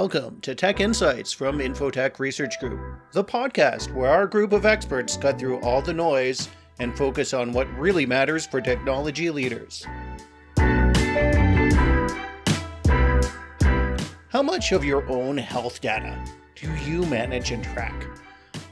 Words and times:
Welcome 0.00 0.40
to 0.40 0.54
Tech 0.54 0.80
Insights 0.80 1.30
from 1.30 1.60
Info-Tech 1.60 2.18
Research 2.18 2.58
Group, 2.58 2.80
the 3.12 3.22
podcast 3.22 3.92
where 3.92 4.10
our 4.10 4.26
group 4.26 4.54
of 4.54 4.64
experts 4.64 5.18
cut 5.18 5.38
through 5.38 5.60
all 5.60 5.82
the 5.82 5.92
noise 5.92 6.48
and 6.78 6.96
focus 6.96 7.34
on 7.34 7.52
what 7.52 7.70
really 7.78 8.06
matters 8.06 8.46
for 8.46 8.62
technology 8.62 9.28
leaders. 9.28 9.84
How 14.30 14.42
much 14.42 14.72
of 14.72 14.86
your 14.86 15.06
own 15.10 15.36
health 15.36 15.82
data 15.82 16.18
do 16.54 16.74
you 16.76 17.04
manage 17.04 17.50
and 17.50 17.62
track? 17.62 18.06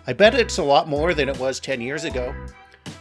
I 0.06 0.14
bet 0.14 0.34
it's 0.34 0.56
a 0.56 0.64
lot 0.64 0.88
more 0.88 1.12
than 1.12 1.28
it 1.28 1.38
was 1.38 1.60
10 1.60 1.82
years 1.82 2.04
ago. 2.04 2.34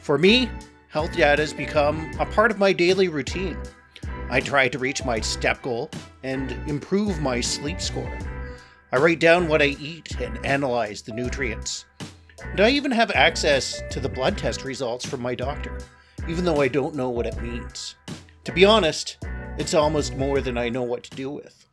For 0.02 0.18
me, 0.18 0.50
health 0.90 1.14
data 1.14 1.44
has 1.44 1.54
become 1.54 2.12
a 2.20 2.26
part 2.26 2.52
of 2.52 2.60
my 2.60 2.74
daily 2.74 3.08
routine. 3.08 3.58
I 4.30 4.42
try 4.42 4.68
to 4.68 4.78
reach 4.78 5.06
my 5.06 5.22
step 5.22 5.62
goal 5.62 5.90
and 6.24 6.52
improve 6.70 7.22
my 7.22 7.40
sleep 7.40 7.80
score. 7.80 8.20
I 8.92 8.98
write 8.98 9.20
down 9.20 9.48
what 9.48 9.62
I 9.62 9.68
eat 9.80 10.20
and 10.20 10.46
analyze 10.46 11.02
the 11.02 11.14
nutrients. 11.14 11.86
And 12.42 12.60
I 12.60 12.70
even 12.72 12.92
have 12.92 13.12
access 13.12 13.82
to 13.90 14.02
the 14.02 14.10
blood 14.10 14.38
test 14.38 14.66
results 14.66 15.06
from 15.06 15.22
my 15.22 15.34
doctor, 15.34 15.78
even 16.28 16.44
though 16.44 16.62
I 16.62 16.68
don't 16.68 16.96
know 16.96 17.10
what 17.10 17.26
it 17.26 17.42
means. 17.42 17.96
To 18.44 18.52
be 18.52 18.66
honest, 18.66 19.18
it's 19.58 19.74
almost 19.74 20.18
more 20.18 20.42
than 20.42 20.58
I 20.58 20.68
know 20.68 20.84
what 20.84 21.04
to 21.04 21.16
do 21.16 21.30
with. 21.30 21.66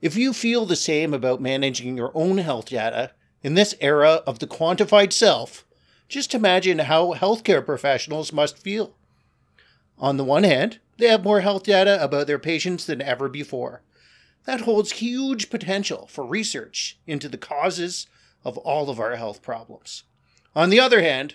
If 0.00 0.16
you 0.16 0.32
feel 0.32 0.66
the 0.66 0.76
same 0.76 1.14
about 1.14 1.40
managing 1.40 1.96
your 1.96 2.10
own 2.14 2.38
health 2.38 2.66
data 2.66 3.12
in 3.44 3.54
this 3.54 3.76
era 3.80 4.22
of 4.26 4.40
the 4.40 4.48
quantified 4.48 5.12
self, 5.12 5.64
just 6.08 6.34
imagine 6.34 6.80
how 6.80 7.14
healthcare 7.14 7.64
professionals 7.64 8.32
must 8.32 8.58
feel. 8.58 8.96
On 9.98 10.16
the 10.16 10.24
one 10.24 10.44
hand, 10.44 10.80
they 10.98 11.08
have 11.08 11.24
more 11.24 11.40
health 11.40 11.64
data 11.64 12.02
about 12.02 12.26
their 12.26 12.38
patients 12.38 12.86
than 12.86 13.02
ever 13.02 13.28
before. 13.28 13.82
That 14.44 14.62
holds 14.62 14.92
huge 14.92 15.50
potential 15.50 16.06
for 16.06 16.24
research 16.24 16.98
into 17.06 17.28
the 17.28 17.38
causes 17.38 18.06
of 18.44 18.56
all 18.58 18.88
of 18.88 19.00
our 19.00 19.16
health 19.16 19.42
problems. 19.42 20.04
On 20.54 20.70
the 20.70 20.80
other 20.80 21.02
hand, 21.02 21.34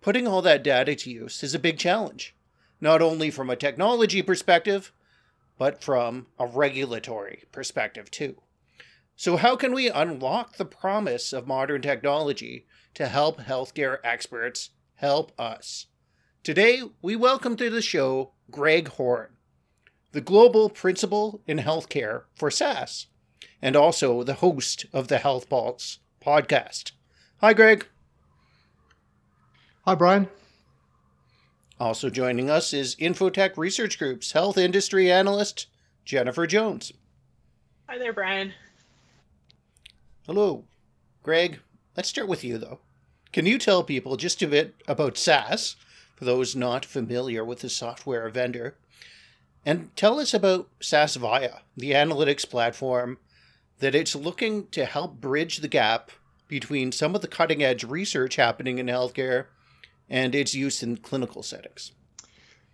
putting 0.00 0.26
all 0.26 0.42
that 0.42 0.62
data 0.62 0.94
to 0.94 1.10
use 1.10 1.42
is 1.42 1.54
a 1.54 1.58
big 1.58 1.78
challenge, 1.78 2.34
not 2.80 3.02
only 3.02 3.30
from 3.30 3.50
a 3.50 3.56
technology 3.56 4.22
perspective, 4.22 4.92
but 5.58 5.82
from 5.82 6.26
a 6.38 6.46
regulatory 6.46 7.44
perspective 7.50 8.10
too. 8.10 8.36
So, 9.16 9.36
how 9.36 9.56
can 9.56 9.72
we 9.72 9.88
unlock 9.88 10.56
the 10.56 10.66
promise 10.66 11.32
of 11.32 11.46
modern 11.46 11.82
technology 11.82 12.66
to 12.94 13.08
help 13.08 13.40
healthcare 13.40 13.98
experts 14.04 14.70
help 14.96 15.32
us? 15.40 15.86
Today, 16.46 16.80
we 17.02 17.16
welcome 17.16 17.56
to 17.56 17.68
the 17.68 17.82
show 17.82 18.30
Greg 18.52 18.86
Horne, 18.86 19.30
the 20.12 20.20
global 20.20 20.70
principal 20.70 21.40
in 21.44 21.58
healthcare 21.58 22.22
for 22.36 22.52
SAS, 22.52 23.08
and 23.60 23.74
also 23.74 24.22
the 24.22 24.34
host 24.34 24.86
of 24.92 25.08
the 25.08 25.18
Health 25.18 25.48
Pulse 25.48 25.98
podcast. 26.24 26.92
Hi, 27.40 27.52
Greg. 27.52 27.88
Hi, 29.86 29.96
Brian. 29.96 30.28
Also 31.80 32.10
joining 32.10 32.48
us 32.48 32.72
is 32.72 32.94
Info-Tech 33.00 33.58
Research 33.58 33.98
Group's 33.98 34.30
health 34.30 34.56
industry 34.56 35.10
analyst, 35.10 35.66
Jennifer 36.04 36.46
Jones. 36.46 36.92
Hi 37.88 37.98
there, 37.98 38.12
Brian. 38.12 38.52
Hello. 40.26 40.62
Greg, 41.24 41.58
let's 41.96 42.08
start 42.08 42.28
with 42.28 42.44
you, 42.44 42.56
though. 42.56 42.78
Can 43.32 43.46
you 43.46 43.58
tell 43.58 43.82
people 43.82 44.16
just 44.16 44.40
a 44.42 44.46
bit 44.46 44.76
about 44.86 45.18
SAS, 45.18 45.74
for 46.16 46.24
those 46.24 46.56
not 46.56 46.84
familiar 46.84 47.44
with 47.44 47.60
the 47.60 47.68
software 47.68 48.28
vendor, 48.28 48.76
and 49.64 49.94
tell 49.96 50.18
us 50.18 50.34
about 50.34 50.68
SAS 50.80 51.16
Viya, 51.16 51.60
the 51.76 51.92
analytics 51.92 52.48
platform 52.48 53.18
that 53.78 53.94
it's 53.94 54.16
looking 54.16 54.66
to 54.68 54.84
help 54.84 55.20
bridge 55.20 55.58
the 55.58 55.68
gap 55.68 56.10
between 56.48 56.92
some 56.92 57.14
of 57.14 57.20
the 57.20 57.28
cutting 57.28 57.62
edge 57.62 57.84
research 57.84 58.36
happening 58.36 58.78
in 58.78 58.86
healthcare 58.86 59.46
and 60.08 60.34
its 60.34 60.54
use 60.54 60.82
in 60.82 60.96
clinical 60.96 61.42
settings. 61.42 61.92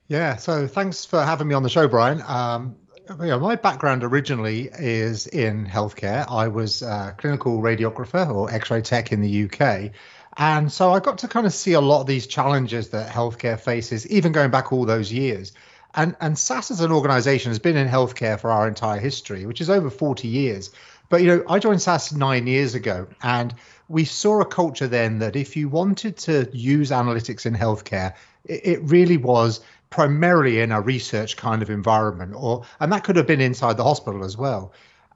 Yeah, 0.09 0.37
so 0.37 0.67
thanks 0.67 1.05
for 1.05 1.23
having 1.23 1.49
me 1.49 1.55
on 1.55 1.63
the 1.63 1.71
show, 1.71 1.89
Brian. 1.89 2.23
Um, 2.27 2.77
my 3.19 3.57
background 3.57 4.05
originally 4.05 4.71
is 4.79 5.27
in 5.29 5.67
healthcare. 5.67 6.25
I 6.31 6.49
was 6.49 6.83
a 6.83 7.15
clinical 7.19 7.61
radiographer 7.61 8.33
or 8.33 8.51
X-ray 8.51 8.83
tech 8.83 9.13
in 9.13 9.21
the 9.21 9.45
UK, 9.45 9.93
and 10.37 10.73
so 10.73 10.93
I 10.93 11.01
got 11.01 11.19
to 11.19 11.29
kind 11.29 11.47
of 11.47 11.53
see 11.53 11.73
a 11.75 11.81
lot 11.81 12.01
of 12.01 12.07
these 12.07 12.27
challenges 12.27 12.91
that 12.91 13.11
healthcare 13.11 13.61
faces, 13.61 14.07
even 14.09 14.33
going 14.33 14.51
back 14.51 14.73
all 14.73 14.85
those 14.85 15.13
years. 15.13 15.53
And 15.95 16.17
and 16.21 16.39
SAS 16.39 16.71
as 16.71 16.81
an 16.81 16.91
organization 16.91 17.51
has 17.51 17.59
been 17.59 17.77
in 17.77 17.89
healthcare 17.89 18.41
for 18.41 18.51
our 18.51 18.67
entire 18.67 18.99
history, 18.99 19.45
which 19.45 19.61
is 19.61 19.69
over 19.69 19.91
40 19.91 20.29
years. 20.29 20.71
But 21.11 21.21
you 21.21 21.27
know, 21.27 21.45
I 21.49 21.59
joined 21.59 21.83
SAS 21.83 22.13
nine 22.13 22.47
years 22.47 22.75
ago, 22.75 23.07
and 23.23 23.55
we 23.89 24.07
saw 24.07 24.41
a 24.41 24.47
culture 24.47 24.89
then 24.89 25.19
that 25.19 25.37
if 25.37 25.55
you 25.55 25.69
wanted 25.69 26.17
to 26.19 26.49
use 26.55 26.91
analytics 26.91 27.45
in 27.45 27.55
healthcare, 27.55 28.15
it, 28.47 28.61
it 28.65 28.81
really 28.85 29.19
was 29.19 29.61
primarily 29.91 30.61
in 30.61 30.73
a 30.73 30.81
research 30.81 31.37
kind 31.37 31.61
of 31.61 31.69
environment, 31.69 32.33
or 32.35 32.65
and 32.81 32.91
that 32.91 33.05
could 33.05 33.17
have 33.17 33.27
been 33.27 33.43
inside 33.43 33.77
the 33.77 33.85
hospital 33.85 34.25
as 34.25 34.39
well. 34.39 34.73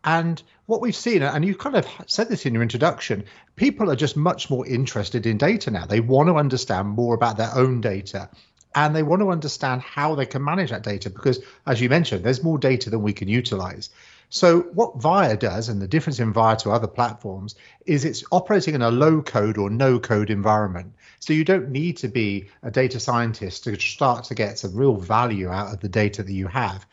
And 0.07 0.41
what 0.67 0.81
we've 0.81 0.97
seen, 0.97 1.23
and 1.23 1.45
you 1.45 1.57
kind 1.57 1.75
of 1.77 1.87
said 2.07 2.29
this 2.29 2.47
in 2.47 2.55
your 2.55 2.63
introduction, 2.63 3.25
people 3.57 3.91
are 3.91 3.97
just 3.97 4.17
much 4.17 4.49
more 4.49 4.65
interested 4.65 5.27
in 5.27 5.37
data 5.37 5.71
now. 5.71 5.85
They 5.85 6.01
want 6.01 6.29
to 6.29 6.37
understand 6.37 6.89
more 6.89 7.15
about 7.15 7.37
their 7.37 7.51
own 7.55 7.81
data 7.81 8.31
and 8.77 8.95
they 8.95 9.03
want 9.03 9.21
to 9.23 9.31
understand 9.31 9.83
how 9.83 10.15
they 10.15 10.27
can 10.27 10.45
manage 10.45 10.71
that 10.71 10.83
data 10.83 11.11
because, 11.11 11.41
as 11.67 11.81
you 11.81 11.89
mentioned, 11.89 12.23
there's 12.23 12.45
more 12.45 12.59
data 12.59 12.91
than 12.91 13.03
we 13.03 13.15
can 13.15 13.27
utilize. 13.27 13.91
So 14.29 14.61
what 14.75 14.99
Viya 14.99 15.39
does, 15.39 15.69
and 15.69 15.81
the 15.81 15.89
difference 15.89 16.21
in 16.21 16.35
Viya 16.35 16.59
to 16.59 16.71
other 16.71 16.87
platforms, 16.87 17.55
is 17.87 18.05
it's 18.05 18.25
operating 18.31 18.75
in 18.75 18.83
a 18.83 18.91
low 18.91 19.23
code 19.23 19.57
or 19.57 19.71
no 19.71 19.99
code 19.99 20.31
environment. 20.31 20.93
So 21.21 21.33
you 21.33 21.45
don't 21.45 21.71
need 21.71 21.97
to 21.99 22.09
be 22.09 22.49
a 22.63 22.71
data 22.71 23.01
scientist 23.01 23.65
to 23.65 23.81
start 23.81 24.25
to 24.25 24.35
get 24.35 24.59
some 24.59 24.75
real 24.77 24.97
value 24.97 25.49
out 25.49 25.73
of 25.73 25.81
the 25.81 25.89
data 25.89 26.23
that 26.23 26.33
you 26.33 26.47
have. 26.49 26.87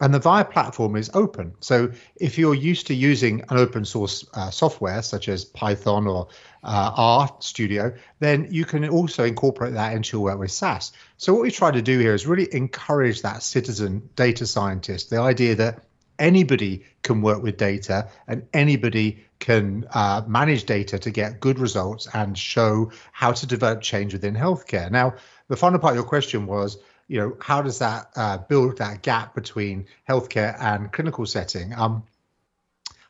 And 0.00 0.12
the 0.12 0.18
Viya 0.18 0.50
platform 0.50 0.96
is 0.96 1.10
open. 1.14 1.54
So 1.60 1.92
if 2.16 2.36
you're 2.36 2.54
used 2.54 2.88
to 2.88 2.94
using 2.94 3.42
an 3.48 3.58
open 3.58 3.84
source 3.84 4.26
uh, 4.34 4.50
software 4.50 5.02
such 5.02 5.28
as 5.28 5.44
Python 5.44 6.08
or 6.08 6.26
uh, 6.64 6.90
R 6.96 7.36
Studio, 7.38 7.94
then 8.18 8.48
you 8.50 8.64
can 8.64 8.88
also 8.88 9.24
incorporate 9.24 9.74
that 9.74 9.94
into 9.94 10.16
your 10.16 10.24
work 10.24 10.38
with 10.38 10.50
SAS. 10.50 10.92
So 11.16 11.32
what 11.32 11.42
we 11.42 11.52
try 11.52 11.70
to 11.70 11.82
do 11.82 12.00
here 12.00 12.12
is 12.12 12.26
really 12.26 12.52
encourage 12.52 13.22
that 13.22 13.42
citizen 13.44 14.08
data 14.16 14.46
scientist, 14.46 15.10
the 15.10 15.20
idea 15.20 15.54
that 15.54 15.84
anybody 16.18 16.84
can 17.02 17.22
work 17.22 17.42
with 17.42 17.56
data 17.56 18.08
and 18.26 18.46
anybody 18.52 19.24
can 19.38 19.86
uh, 19.92 20.22
manage 20.26 20.64
data 20.64 20.98
to 20.98 21.10
get 21.10 21.40
good 21.40 21.58
results 21.58 22.08
and 22.14 22.36
show 22.36 22.90
how 23.12 23.32
to 23.32 23.46
develop 23.46 23.80
change 23.80 24.12
within 24.12 24.34
healthcare. 24.34 24.90
Now, 24.90 25.14
the 25.48 25.56
final 25.56 25.78
part 25.78 25.92
of 25.92 25.96
your 25.96 26.04
question 26.04 26.46
was, 26.46 26.78
you 27.08 27.20
know, 27.20 27.36
how 27.40 27.62
does 27.62 27.78
that 27.80 28.10
uh, 28.16 28.38
build 28.38 28.78
that 28.78 29.02
gap 29.02 29.34
between 29.34 29.86
healthcare 30.08 30.56
and 30.60 30.92
clinical 30.92 31.26
setting? 31.26 31.72
Um, 31.74 32.04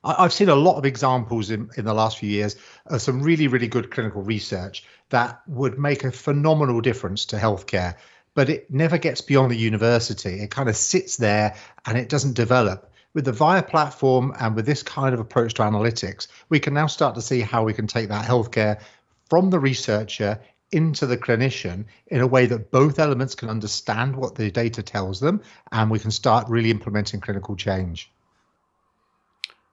I, 0.03 0.23
have 0.23 0.33
seen 0.33 0.49
a 0.49 0.55
lot 0.55 0.77
of 0.77 0.85
examples 0.85 1.51
in, 1.51 1.71
in 1.77 1.85
the 1.85 1.95
last 1.95 2.19
few 2.19 2.29
years 2.29 2.57
of 2.87 3.01
some 3.01 3.23
really, 3.23 3.49
really 3.49 3.69
good 3.69 3.91
clinical 3.91 4.23
research 4.23 4.85
that 5.11 5.41
would 5.47 5.79
make 5.79 6.05
a 6.05 6.13
phenomenal 6.13 6.81
difference 6.81 7.27
to 7.27 7.37
healthcare 7.37 7.97
but 8.35 8.51
it 8.51 8.69
never 8.69 8.99
gets 8.99 9.21
beyond 9.21 9.51
the 9.51 9.57
university. 9.57 10.41
It 10.41 10.51
kind 10.51 10.69
of 10.69 10.77
sits 10.77 11.17
there 11.17 11.55
and 11.87 11.97
it 11.97 12.09
doesn't 12.09 12.35
develop 12.35 12.91
with 13.15 13.25
the 13.25 13.33
Viya 13.33 13.67
platform 13.67 14.35
and 14.39 14.57
with 14.57 14.67
this 14.67 14.83
kind 14.83 15.15
of 15.15 15.21
approach 15.21 15.55
to 15.55 15.63
analytics, 15.63 16.27
we 16.49 16.59
can 16.59 16.75
now 16.75 16.89
start 16.89 17.15
to 17.15 17.23
see 17.23 17.41
how 17.41 17.63
we 17.63 17.73
can 17.73 17.87
take 17.87 18.09
that 18.09 18.27
healthcare 18.27 18.81
from 19.31 19.51
the 19.51 19.59
researcher 19.59 20.41
into 20.73 21.07
the 21.07 21.17
clinician 21.17 21.85
in 22.09 22.21
a 22.21 22.27
way 22.27 22.47
that 22.47 22.71
both 22.71 22.99
elements 22.99 23.35
can 23.35 23.49
understand 23.49 24.17
what 24.17 24.35
the 24.35 24.51
data 24.51 24.83
tells 24.83 25.21
them 25.21 25.41
and 25.73 25.91
we 25.91 25.99
can 25.99 26.11
start 26.11 26.49
really 26.49 26.71
implementing 26.71 27.21
clinical 27.21 27.55
change. 27.55 28.11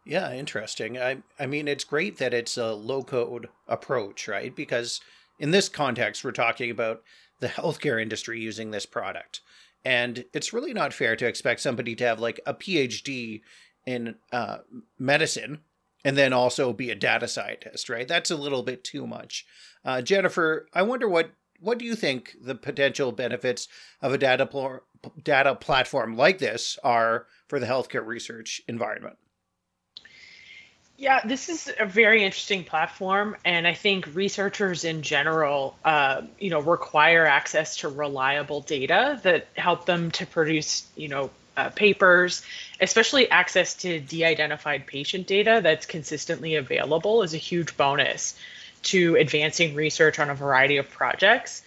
Yeah, 0.05 0.33
interesting. 0.33 0.97
I 0.97 1.17
I 1.39 1.45
mean 1.45 1.67
it's 1.67 1.83
great 1.83 2.17
that 2.17 2.33
it's 2.33 2.57
a 2.57 2.73
low 2.73 3.03
code 3.03 3.49
approach, 3.67 4.27
right? 4.27 4.55
Because 4.55 5.01
in 5.39 5.51
this 5.51 5.69
context 5.69 6.23
we're 6.23 6.31
talking 6.31 6.71
about 6.71 7.03
the 7.39 7.47
healthcare 7.47 8.01
industry 8.01 8.39
using 8.39 8.71
this 8.71 8.85
product. 8.85 9.41
And 9.83 10.25
it's 10.33 10.53
really 10.53 10.73
not 10.73 10.93
fair 10.93 11.15
to 11.15 11.27
expect 11.27 11.59
somebody 11.61 11.95
to 11.95 12.05
have 12.05 12.19
like 12.19 12.39
a 12.45 12.53
PhD 12.53 13.41
in 13.85 14.15
uh, 14.31 14.59
medicine 14.99 15.59
and 16.03 16.17
then 16.17 16.33
also 16.33 16.73
be 16.73 16.89
a 16.89 16.95
data 16.95 17.27
scientist, 17.27 17.89
right? 17.89 18.07
That's 18.07 18.31
a 18.31 18.35
little 18.35 18.63
bit 18.63 18.83
too 18.83 19.05
much. 19.05 19.45
Uh, 19.83 20.01
Jennifer, 20.01 20.67
I 20.73 20.83
wonder 20.83 21.07
what 21.07 21.31
what 21.59 21.77
do 21.77 21.85
you 21.85 21.95
think 21.95 22.35
the 22.41 22.55
potential 22.55 23.11
benefits 23.11 23.67
of 24.01 24.13
a 24.13 24.17
data 24.17 24.47
pl- 24.47 24.81
data 25.23 25.55
platform 25.55 26.17
like 26.17 26.39
this 26.39 26.77
are 26.83 27.27
for 27.47 27.59
the 27.59 27.67
healthcare 27.67 28.05
research 28.05 28.61
environment? 28.67 29.17
Yeah, 30.97 31.21
this 31.25 31.49
is 31.49 31.71
a 31.79 31.85
very 31.87 32.23
interesting 32.23 32.63
platform, 32.63 33.35
and 33.43 33.67
I 33.67 33.73
think 33.73 34.13
researchers 34.13 34.83
in 34.83 35.01
general, 35.01 35.75
uh, 35.83 36.21
you 36.37 36.51
know, 36.51 36.59
require 36.61 37.25
access 37.25 37.77
to 37.77 37.89
reliable 37.89 38.61
data 38.61 39.19
that 39.23 39.47
help 39.55 39.87
them 39.87 40.11
to 40.11 40.27
produce, 40.27 40.85
you 40.95 41.07
know, 41.07 41.31
uh, 41.57 41.69
papers, 41.69 42.43
especially 42.79 43.29
access 43.29 43.75
to 43.75 43.99
de 43.99 44.25
identified 44.25 44.87
patient 44.87 45.27
data 45.27 45.59
that's 45.61 45.85
consistently 45.85 46.55
available 46.55 47.23
is 47.23 47.33
a 47.33 47.37
huge 47.37 47.75
bonus 47.77 48.37
to 48.83 49.15
advancing 49.15 49.75
research 49.75 50.19
on 50.19 50.29
a 50.29 50.35
variety 50.35 50.77
of 50.77 50.89
projects. 50.89 51.61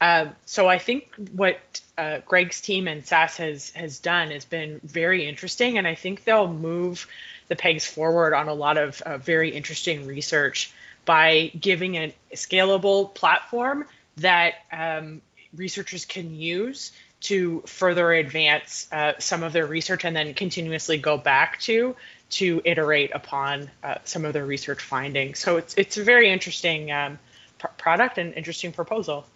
Um, 0.00 0.30
so 0.44 0.68
I 0.68 0.78
think 0.78 1.14
what 1.32 1.58
uh, 1.96 2.18
Greg's 2.26 2.60
team 2.60 2.88
and 2.88 3.06
SAS 3.06 3.36
has 3.36 3.70
has 3.70 3.98
done 4.00 4.30
has 4.30 4.44
been 4.44 4.80
very 4.82 5.26
interesting, 5.26 5.78
and 5.78 5.86
I 5.86 5.94
think 5.94 6.24
they'll 6.24 6.52
move 6.52 7.06
the 7.48 7.56
pegs 7.56 7.86
forward 7.86 8.34
on 8.34 8.48
a 8.48 8.54
lot 8.54 8.76
of 8.76 9.00
uh, 9.02 9.18
very 9.18 9.50
interesting 9.50 10.06
research 10.06 10.72
by 11.04 11.50
giving 11.58 11.96
a 11.96 12.14
scalable 12.34 13.14
platform 13.14 13.86
that 14.16 14.54
um, 14.72 15.20
researchers 15.54 16.04
can 16.04 16.34
use 16.34 16.92
to 17.24 17.62
further 17.66 18.12
advance 18.12 18.86
uh, 18.92 19.14
some 19.18 19.42
of 19.42 19.52
their 19.52 19.66
research 19.66 20.04
and 20.04 20.14
then 20.14 20.34
continuously 20.34 20.98
go 20.98 21.16
back 21.16 21.58
to 21.60 21.96
to 22.30 22.60
iterate 22.64 23.10
upon 23.14 23.70
uh, 23.82 23.96
some 24.04 24.24
of 24.24 24.32
their 24.32 24.44
research 24.44 24.82
findings. 24.82 25.38
So 25.38 25.56
it's 25.56 25.74
it's 25.76 25.96
a 25.96 26.04
very 26.04 26.30
interesting 26.30 26.92
um, 26.92 27.18
pr- 27.58 27.68
product 27.78 28.18
and 28.18 28.34
interesting 28.34 28.72
proposal. 28.72 29.26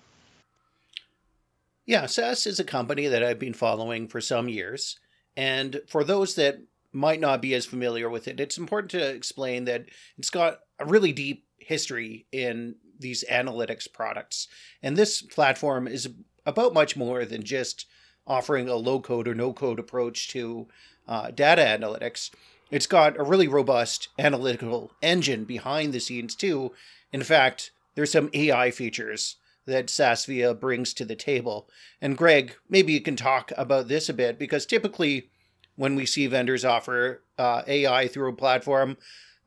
Yeah, 1.87 2.05
SAS 2.07 2.47
is 2.47 2.61
a 2.61 2.65
company 2.65 3.07
that 3.07 3.25
I've 3.25 3.39
been 3.39 3.55
following 3.55 4.09
for 4.09 4.21
some 4.21 4.49
years, 4.51 4.99
and 5.37 5.81
for 5.89 6.05
those 6.05 6.35
that 6.35 6.59
might 6.93 7.21
not 7.21 7.41
be 7.41 7.55
as 7.55 7.65
familiar 7.65 8.11
with 8.11 8.29
it, 8.29 8.41
it's 8.41 8.59
important 8.59 8.91
to 8.91 9.11
explain 9.11 9.65
that 9.65 9.87
it's 10.19 10.31
got 10.31 10.61
a 10.79 10.85
really 10.85 11.13
deep 11.13 11.47
history 11.57 12.27
in 12.33 12.75
these 12.99 13.25
analytics 13.31 13.91
products. 13.93 14.49
And 14.83 14.97
this 14.97 15.23
platform 15.23 15.87
is 15.89 16.09
about 16.47 16.75
much 16.75 16.97
more 16.97 17.25
than 17.25 17.43
just 17.43 17.87
offering 18.27 18.69
a 18.69 18.77
low 18.77 19.01
code 19.01 19.29
or 19.29 19.35
no 19.35 19.53
code 19.53 19.79
approach 19.79 20.29
to 20.29 20.69
uh, 21.07 21.31
data 21.31 21.63
analytics. 21.63 22.31
It's 22.71 22.87
got 22.87 23.19
a 23.19 23.25
really 23.25 23.49
robust 23.49 24.09
analytical 24.19 24.93
engine 25.01 25.45
behind 25.45 25.93
the 25.93 26.01
scenes, 26.01 26.35
too. 26.35 26.73
In 27.13 27.23
fact, 27.23 27.71
there's 27.95 28.13
some 28.13 28.31
AI 28.35 28.71
features 28.71 29.37
that 29.67 29.91
SAS 29.91 30.27
Viya 30.27 30.59
brings 30.59 30.95
to 30.95 31.05
the 31.05 31.17
table. 31.17 31.69
And 32.01 32.17
Greg, 32.17 32.57
maybe 32.69 32.93
you 32.93 33.01
can 33.01 33.17
talk 33.17 33.53
about 33.57 33.89
this 33.89 34.09
a 34.09 34.15
bit 34.15 34.39
because 34.39 34.67
typically 34.67 35.31
when 35.77 35.95
we 35.95 36.07
see 36.07 36.27
vendors 36.27 36.65
offer 36.65 37.23
uh, 37.39 37.63
AI 37.67 38.09
through 38.09 38.31
a 38.31 38.37
platform, 38.37 38.97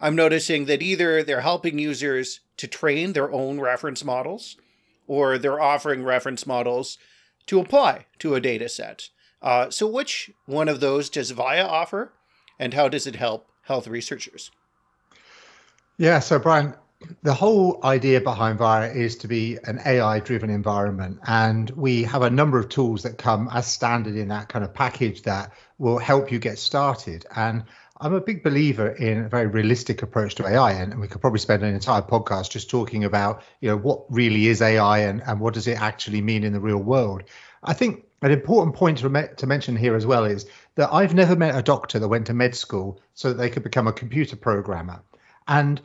I'm 0.02 0.16
noticing 0.16 0.66
that 0.66 0.82
either 0.82 1.24
they're 1.24 1.42
helping 1.42 1.78
users 1.78 2.42
to 2.58 2.68
train 2.68 3.14
their 3.14 3.32
own 3.32 3.60
reference 3.60 4.04
models 4.04 4.58
or 5.08 5.38
they're 5.38 5.62
offering 5.62 6.04
reference 6.04 6.48
models 6.48 6.98
to 7.46 7.60
apply 7.60 8.08
to 8.20 8.34
a 8.34 8.42
data 8.42 8.68
set. 8.68 9.10
Uh, 9.42 9.70
so, 9.70 9.88
which 9.88 10.32
one 10.46 10.68
of 10.68 10.80
those 10.80 11.10
does 11.10 11.34
Viya 11.34 11.66
offer, 11.66 12.14
and 12.60 12.74
how 12.74 12.88
does 12.88 13.08
it 13.08 13.16
help 13.16 13.50
health 13.64 13.88
researchers? 13.88 14.52
Yeah, 15.98 16.20
so 16.20 16.40
Brian, 16.40 16.76
the 17.24 17.34
whole 17.34 17.80
idea 17.84 18.22
behind 18.22 18.60
Viya 18.60 18.96
is 18.96 19.18
to 19.18 19.28
be 19.28 19.58
an 19.66 19.80
AI 19.86 20.20
driven 20.20 20.50
environment. 20.50 21.20
And 21.26 21.70
we 21.72 22.04
have 22.04 22.22
a 22.22 22.30
number 22.30 22.60
of 22.60 22.70
tools 22.70 23.04
that 23.04 23.18
come 23.18 23.50
as 23.52 23.68
standard 23.68 24.16
in 24.16 24.28
that 24.30 24.50
kind 24.50 24.64
of 24.64 24.74
package 24.74 25.24
that 25.24 25.52
will 25.78 25.98
help 25.98 26.32
you 26.32 26.40
get 26.40 26.60
started. 26.60 27.26
And 27.36 27.64
I'm 28.04 28.16
a 28.16 28.20
big 28.20 28.42
believer 28.42 28.90
in 28.90 29.26
a 29.26 29.30
very 29.30 29.46
realistic 29.46 30.02
approach 30.02 30.34
to 30.36 30.48
AI, 30.48 30.72
and 30.72 31.00
we 31.00 31.08
could 31.08 31.22
probably 31.22 31.38
spend 31.38 31.62
an 31.62 31.72
entire 31.72 32.02
podcast 32.02 32.50
just 32.50 32.68
talking 32.68 33.04
about, 33.04 33.44
you 33.60 33.70
know, 33.70 33.78
what 33.78 34.06
really 34.10 34.48
is 34.48 34.60
AI 34.60 35.00
and, 35.00 35.22
and 35.28 35.40
what 35.40 35.54
does 35.54 35.68
it 35.68 35.80
actually 35.80 36.20
mean 36.20 36.44
in 36.44 36.52
the 36.52 36.60
real 36.60 36.80
world. 36.80 37.24
I 37.64 37.74
think 37.74 38.06
an 38.24 38.32
important 38.32 38.76
point 38.76 38.98
to, 39.00 39.28
to 39.36 39.46
mention 39.46 39.76
here 39.76 39.96
as 39.96 40.08
well 40.08 40.26
is 40.26 40.48
that 40.76 40.92
I've 40.92 41.14
never 41.14 41.36
met 41.36 41.56
a 41.56 41.62
doctor 41.62 42.00
that 42.00 42.08
went 42.08 42.26
to 42.26 42.34
med 42.34 42.56
school 42.56 43.00
so 43.14 43.30
that 43.30 43.36
they 43.36 43.52
could 43.52 43.62
become 43.62 43.88
a 43.88 43.94
computer 43.94 44.36
programmer. 44.36 45.04
And 45.48 45.80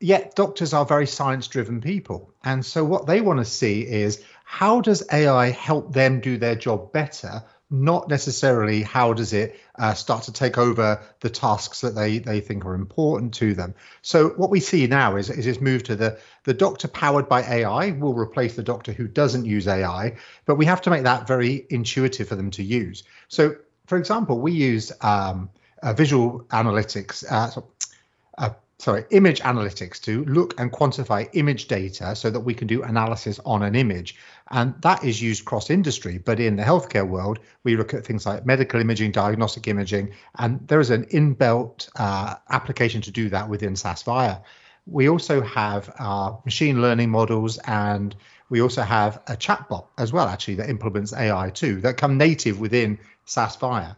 yet 0.00 0.34
doctors 0.34 0.74
are 0.74 0.84
very 0.84 1.06
science 1.06 1.48
driven 1.48 1.80
people. 1.80 2.30
And 2.44 2.64
so 2.64 2.84
what 2.84 3.06
they 3.06 3.22
want 3.22 3.38
to 3.38 3.44
see 3.46 3.86
is 3.86 4.22
how 4.44 4.82
does 4.82 5.02
AI 5.10 5.48
help 5.48 5.94
them 5.94 6.20
do 6.20 6.36
their 6.36 6.56
job 6.56 6.92
better 6.92 7.42
not 7.70 8.08
necessarily 8.08 8.82
how 8.82 9.12
does 9.12 9.32
it 9.32 9.58
uh, 9.78 9.94
start 9.94 10.24
to 10.24 10.32
take 10.32 10.58
over 10.58 11.02
the 11.20 11.30
tasks 11.30 11.80
that 11.80 11.94
they 11.94 12.18
they 12.18 12.40
think 12.40 12.64
are 12.64 12.74
important 12.74 13.34
to 13.34 13.54
them. 13.54 13.74
So 14.02 14.30
what 14.30 14.50
we 14.50 14.60
see 14.60 14.86
now 14.86 15.16
is 15.16 15.30
is 15.30 15.60
move 15.60 15.82
to 15.84 15.96
the 15.96 16.18
the 16.44 16.54
doctor 16.54 16.88
powered 16.88 17.28
by 17.28 17.42
AI 17.42 17.92
will 17.92 18.14
replace 18.14 18.54
the 18.54 18.62
doctor 18.62 18.92
who 18.92 19.08
doesn't 19.08 19.44
use 19.44 19.66
AI, 19.66 20.16
but 20.46 20.56
we 20.56 20.66
have 20.66 20.82
to 20.82 20.90
make 20.90 21.04
that 21.04 21.26
very 21.26 21.66
intuitive 21.70 22.28
for 22.28 22.36
them 22.36 22.50
to 22.52 22.62
use. 22.62 23.02
So 23.28 23.56
for 23.86 23.98
example, 23.98 24.38
we 24.40 24.52
use 24.52 24.92
um, 25.00 25.50
visual 25.92 26.44
analytics, 26.50 27.24
uh, 27.30 28.50
sorry, 28.84 29.06
image 29.12 29.40
analytics 29.40 29.98
to 29.98 30.26
look 30.26 30.60
and 30.60 30.70
quantify 30.70 31.26
image 31.32 31.68
data 31.68 32.14
so 32.14 32.28
that 32.28 32.40
we 32.40 32.52
can 32.52 32.68
do 32.68 32.82
analysis 32.82 33.40
on 33.46 33.62
an 33.62 33.74
image. 33.74 34.14
And 34.50 34.74
that 34.82 35.02
is 35.02 35.22
used 35.22 35.46
cross 35.46 35.70
industry. 35.70 36.18
But 36.18 36.38
in 36.38 36.56
the 36.56 36.62
healthcare 36.62 37.08
world, 37.08 37.38
we 37.62 37.78
look 37.78 37.94
at 37.94 38.04
things 38.04 38.26
like 38.26 38.44
medical 38.44 38.78
imaging, 38.78 39.12
diagnostic 39.12 39.68
imaging, 39.68 40.12
and 40.38 40.68
there 40.68 40.80
is 40.80 40.90
an 40.90 41.06
inbuilt 41.06 41.88
uh, 41.96 42.34
application 42.50 43.00
to 43.00 43.10
do 43.10 43.30
that 43.30 43.48
within 43.48 43.74
SAS 43.74 44.02
Viya. 44.02 44.42
We 44.86 45.08
also 45.08 45.40
have 45.40 45.90
our 45.98 46.38
machine 46.44 46.82
learning 46.82 47.08
models 47.08 47.56
and 47.66 48.14
we 48.50 48.60
also 48.60 48.82
have 48.82 49.16
a 49.28 49.34
chatbot 49.34 49.86
as 49.96 50.12
well, 50.12 50.28
actually, 50.28 50.56
that 50.56 50.68
implements 50.68 51.14
AI 51.14 51.48
too, 51.48 51.80
that 51.80 51.96
come 51.96 52.18
native 52.18 52.60
within 52.60 52.98
SAS 53.24 53.56
Viya. 53.56 53.96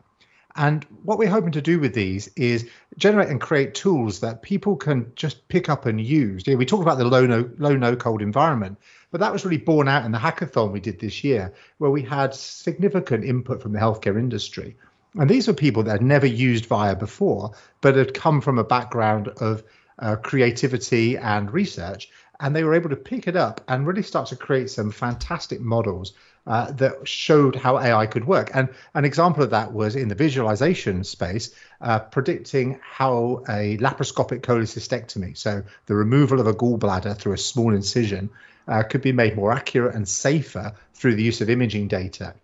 And 0.56 0.87
what 1.03 1.19
we're 1.19 1.29
hoping 1.29 1.53
to 1.53 1.61
do 1.61 1.79
with 1.79 1.93
these 1.93 2.29
is 2.29 2.69
generate 2.98 3.28
and 3.28 3.40
create 3.40 3.75
tools 3.75 4.20
that 4.20 4.43
people 4.43 4.76
can 4.76 5.12
just 5.14 5.48
pick 5.48 5.69
up 5.69 5.87
and 5.87 6.00
use. 6.00 6.46
Yeah, 6.46 6.54
we 6.54 6.66
talked 6.66 6.82
about 6.82 6.98
the 6.98 7.04
low 7.04 7.26
no 7.26 7.50
low 7.58 7.76
no 7.76 7.96
code 7.96 8.22
environment, 8.22 8.78
but 9.10 9.20
that 9.20 9.32
was 9.32 9.44
really 9.44 9.58
borne 9.58 9.88
out 9.88 10.04
in 10.04 10.12
the 10.12 10.19
hackathon 10.19 10.72
we 10.72 10.81
did 10.81 10.98
this 10.98 11.22
year, 11.22 11.52
where 11.78 11.90
we 11.90 12.02
had 12.02 12.34
significant 12.34 13.25
input 13.25 13.62
from 13.62 13.72
the 13.72 13.78
healthcare 13.78 14.19
industry. 14.19 14.76
And 15.14 15.31
these 15.31 15.48
were 15.48 15.54
people 15.54 15.82
that 15.84 15.93
had 15.93 16.02
never 16.02 16.26
used 16.26 16.69
Viya 16.69 16.98
before, 16.98 17.52
but 17.81 17.96
had 17.96 18.14
come 18.14 18.40
from 18.40 18.58
a 18.58 18.64
background 18.64 19.28
of 19.28 19.62
uh, 19.98 20.16
creativity 20.16 21.16
and 21.16 21.52
research. 21.52 22.10
And 22.38 22.54
they 22.54 22.64
were 22.64 22.75
able 22.75 22.90
to 22.90 22.96
pick 22.96 23.26
it 23.26 23.37
up 23.37 23.62
and 23.66 23.87
really 23.87 24.02
start 24.02 24.28
to 24.28 24.37
create 24.37 24.69
some 24.69 24.90
fantastic 24.90 25.60
models 25.60 26.12
uh, 26.46 26.70
that 26.72 27.06
showed 27.08 27.56
how 27.56 27.78
AI 27.78 28.06
could 28.06 28.26
work. 28.26 28.50
And 28.54 28.69
an 28.94 29.04
example 29.04 29.43
of 29.43 29.50
that 29.50 29.72
was 29.72 29.96
in 29.96 30.08
the 30.08 30.14
visualization 30.14 31.05
space, 31.05 31.50
uh, 31.81 31.98
predicting 31.98 32.79
how 32.82 33.43
a 33.48 33.76
laparoscopic 33.79 34.41
cholecystectomy, 34.41 35.36
so 35.36 35.62
the 35.86 35.94
removal 35.94 36.41
of 36.41 36.46
a 36.46 36.55
gallbladder 36.55 37.17
through 37.17 37.32
a 37.32 37.38
small 37.38 37.74
incision, 37.74 38.31
uh, 38.69 38.82
could 38.82 39.03
be 39.03 39.12
made 39.12 39.36
more 39.36 39.53
accurate 39.53 39.94
and 39.94 40.08
safer 40.08 40.72
through 40.94 41.15
the 41.15 41.22
use 41.22 41.41
of 41.41 41.50
imaging 41.50 41.88
data. 41.88 42.34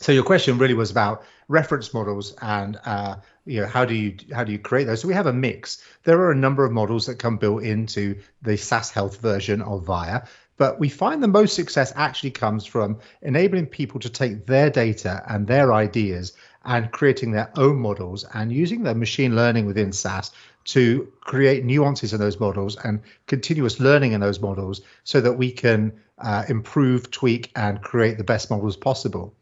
So 0.00 0.12
your 0.12 0.24
question 0.24 0.58
really 0.58 0.74
was 0.74 0.90
about 0.90 1.24
reference 1.48 1.92
models 1.94 2.34
and 2.40 2.78
uh, 2.84 3.16
you 3.46 3.60
know 3.60 3.66
how 3.66 3.84
do 3.84 3.94
you 3.94 4.16
how 4.32 4.44
do 4.44 4.52
you 4.52 4.58
create 4.58 4.84
those? 4.84 5.02
So 5.02 5.08
we 5.08 5.14
have 5.14 5.26
a 5.26 5.32
mix. 5.32 5.82
There 6.04 6.18
are 6.20 6.30
a 6.30 6.36
number 6.36 6.64
of 6.64 6.72
models 6.72 7.06
that 7.06 7.18
come 7.18 7.36
built 7.36 7.62
into 7.62 8.20
the 8.42 8.56
SAS 8.56 8.90
Health 8.90 9.20
version 9.20 9.62
of 9.62 9.84
Viya. 9.84 10.26
But 10.56 10.78
we 10.78 10.88
find 10.88 11.22
the 11.22 11.28
most 11.28 11.54
success 11.54 11.92
actually 11.96 12.30
comes 12.30 12.64
from 12.64 12.98
enabling 13.22 13.66
people 13.66 13.98
to 14.00 14.08
take 14.08 14.46
their 14.46 14.70
data 14.70 15.22
and 15.28 15.46
their 15.46 15.72
ideas 15.72 16.32
and 16.64 16.92
creating 16.92 17.32
their 17.32 17.50
own 17.56 17.78
models 17.78 18.24
and 18.34 18.52
using 18.52 18.82
their 18.82 18.94
machine 18.94 19.34
learning 19.34 19.66
within 19.66 19.92
SAS 19.92 20.30
to 20.64 21.12
create 21.20 21.64
nuances 21.64 22.12
in 22.12 22.20
those 22.20 22.40
models 22.40 22.76
and 22.84 23.00
continuous 23.26 23.80
learning 23.80 24.12
in 24.12 24.20
those 24.20 24.40
models 24.40 24.80
so 25.02 25.20
that 25.20 25.34
we 25.34 25.50
can 25.50 25.92
uh, 26.18 26.44
improve, 26.48 27.10
tweak, 27.10 27.50
and 27.56 27.82
create 27.82 28.16
the 28.16 28.24
best 28.24 28.50
models 28.50 28.76
possible. 28.76 29.34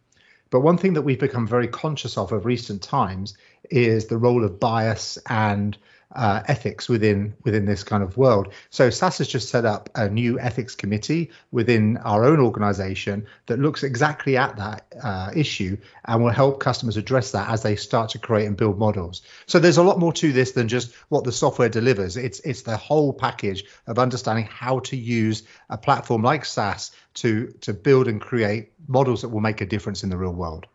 But 0.50 0.60
one 0.60 0.78
thing 0.78 0.94
that 0.94 1.02
we've 1.02 1.20
become 1.20 1.46
very 1.46 1.68
conscious 1.68 2.18
of 2.18 2.32
of 2.32 2.44
recent 2.44 2.82
times 2.82 3.36
is 3.70 4.06
the 4.06 4.18
role 4.18 4.44
of 4.44 4.58
bias 4.58 5.18
and 5.28 5.76
uh, 6.14 6.42
ethics 6.46 6.88
within 6.88 7.34
within 7.44 7.64
this 7.64 7.82
kind 7.84 8.02
of 8.02 8.16
world. 8.16 8.52
So 8.70 8.90
SAS 8.90 9.18
has 9.18 9.28
just 9.28 9.48
set 9.48 9.64
up 9.64 9.88
a 9.94 10.08
new 10.08 10.38
ethics 10.38 10.74
committee 10.74 11.30
within 11.50 11.96
our 11.98 12.24
own 12.24 12.40
organization 12.40 13.26
that 13.46 13.58
looks 13.58 13.82
exactly 13.82 14.36
at 14.36 14.56
that 14.56 14.86
uh, 15.02 15.30
issue 15.34 15.76
and 16.04 16.22
will 16.22 16.30
help 16.30 16.60
customers 16.60 16.96
address 16.96 17.32
that 17.32 17.48
as 17.48 17.62
they 17.62 17.76
start 17.76 18.10
to 18.10 18.18
create 18.18 18.46
and 18.46 18.56
build 18.56 18.78
models. 18.78 19.22
So 19.46 19.58
there's 19.58 19.78
a 19.78 19.82
lot 19.82 19.98
more 19.98 20.12
to 20.14 20.32
this 20.32 20.52
than 20.52 20.68
just 20.68 20.94
what 21.08 21.24
the 21.24 21.32
software 21.32 21.68
delivers. 21.68 22.16
It's 22.16 22.40
it's 22.40 22.62
the 22.62 22.76
whole 22.76 23.12
package 23.12 23.64
of 23.86 23.98
understanding 23.98 24.48
how 24.50 24.80
to 24.80 24.96
use 24.96 25.42
a 25.70 25.78
platform 25.78 26.22
like 26.22 26.44
SAS 26.44 26.92
to 27.14 27.48
to 27.60 27.72
build 27.72 28.08
and 28.08 28.20
create 28.20 28.72
models 28.86 29.22
that 29.22 29.28
will 29.28 29.40
make 29.40 29.60
a 29.60 29.66
difference 29.66 30.02
in 30.02 30.10
the 30.10 30.16
real 30.16 30.32
world. 30.32 30.66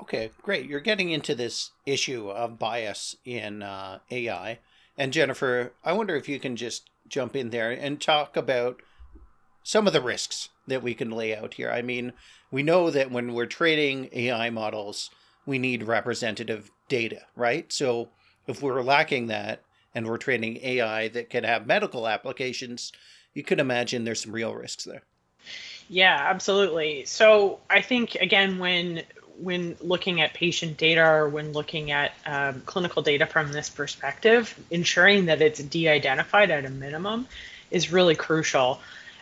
Okay, 0.00 0.30
great. 0.42 0.66
You're 0.66 0.80
getting 0.80 1.10
into 1.10 1.34
this 1.34 1.70
issue 1.86 2.28
of 2.28 2.58
bias 2.58 3.16
in 3.24 3.62
uh, 3.62 4.00
AI. 4.10 4.58
And 4.98 5.12
Jennifer, 5.12 5.72
I 5.84 5.92
wonder 5.92 6.16
if 6.16 6.28
you 6.28 6.38
can 6.38 6.56
just 6.56 6.90
jump 7.08 7.36
in 7.36 7.50
there 7.50 7.70
and 7.70 8.00
talk 8.00 8.36
about 8.36 8.80
some 9.62 9.86
of 9.86 9.92
the 9.92 10.00
risks 10.00 10.50
that 10.66 10.82
we 10.82 10.94
can 10.94 11.10
lay 11.10 11.34
out 11.36 11.54
here? 11.54 11.70
I 11.70 11.82
mean, 11.82 12.12
we 12.50 12.62
know 12.62 12.90
that 12.90 13.10
when 13.10 13.32
we're 13.34 13.46
training 13.46 14.10
AI 14.12 14.50
models, 14.50 15.10
we 15.46 15.58
need 15.58 15.82
representative 15.82 16.70
data, 16.88 17.22
right? 17.34 17.72
So 17.72 18.10
if 18.46 18.62
we're 18.62 18.82
lacking 18.82 19.26
that 19.28 19.62
and 19.94 20.06
we're 20.06 20.18
training 20.18 20.58
AI 20.62 21.08
that 21.08 21.30
can 21.30 21.44
have 21.44 21.66
medical 21.66 22.06
applications, 22.06 22.92
you 23.32 23.42
can 23.42 23.58
imagine 23.58 24.04
there's 24.04 24.22
some 24.22 24.32
real 24.32 24.54
risks 24.54 24.84
there. 24.84 25.02
Yeah, 25.88 26.16
absolutely. 26.18 27.04
So 27.04 27.60
I 27.68 27.82
think 27.82 28.14
again, 28.16 28.58
when 28.58 29.02
when 29.38 29.76
looking 29.80 30.20
at 30.20 30.34
patient 30.34 30.76
data 30.76 31.04
or 31.04 31.28
when 31.28 31.52
looking 31.52 31.90
at 31.90 32.12
um, 32.26 32.62
clinical 32.66 33.02
data 33.02 33.26
from 33.26 33.52
this 33.52 33.68
perspective, 33.68 34.58
ensuring 34.70 35.26
that 35.26 35.42
it's 35.42 35.60
de-identified 35.60 36.50
at 36.50 36.64
a 36.64 36.70
minimum 36.70 37.26
is 37.70 37.92
really 37.92 38.14
crucial. 38.14 38.80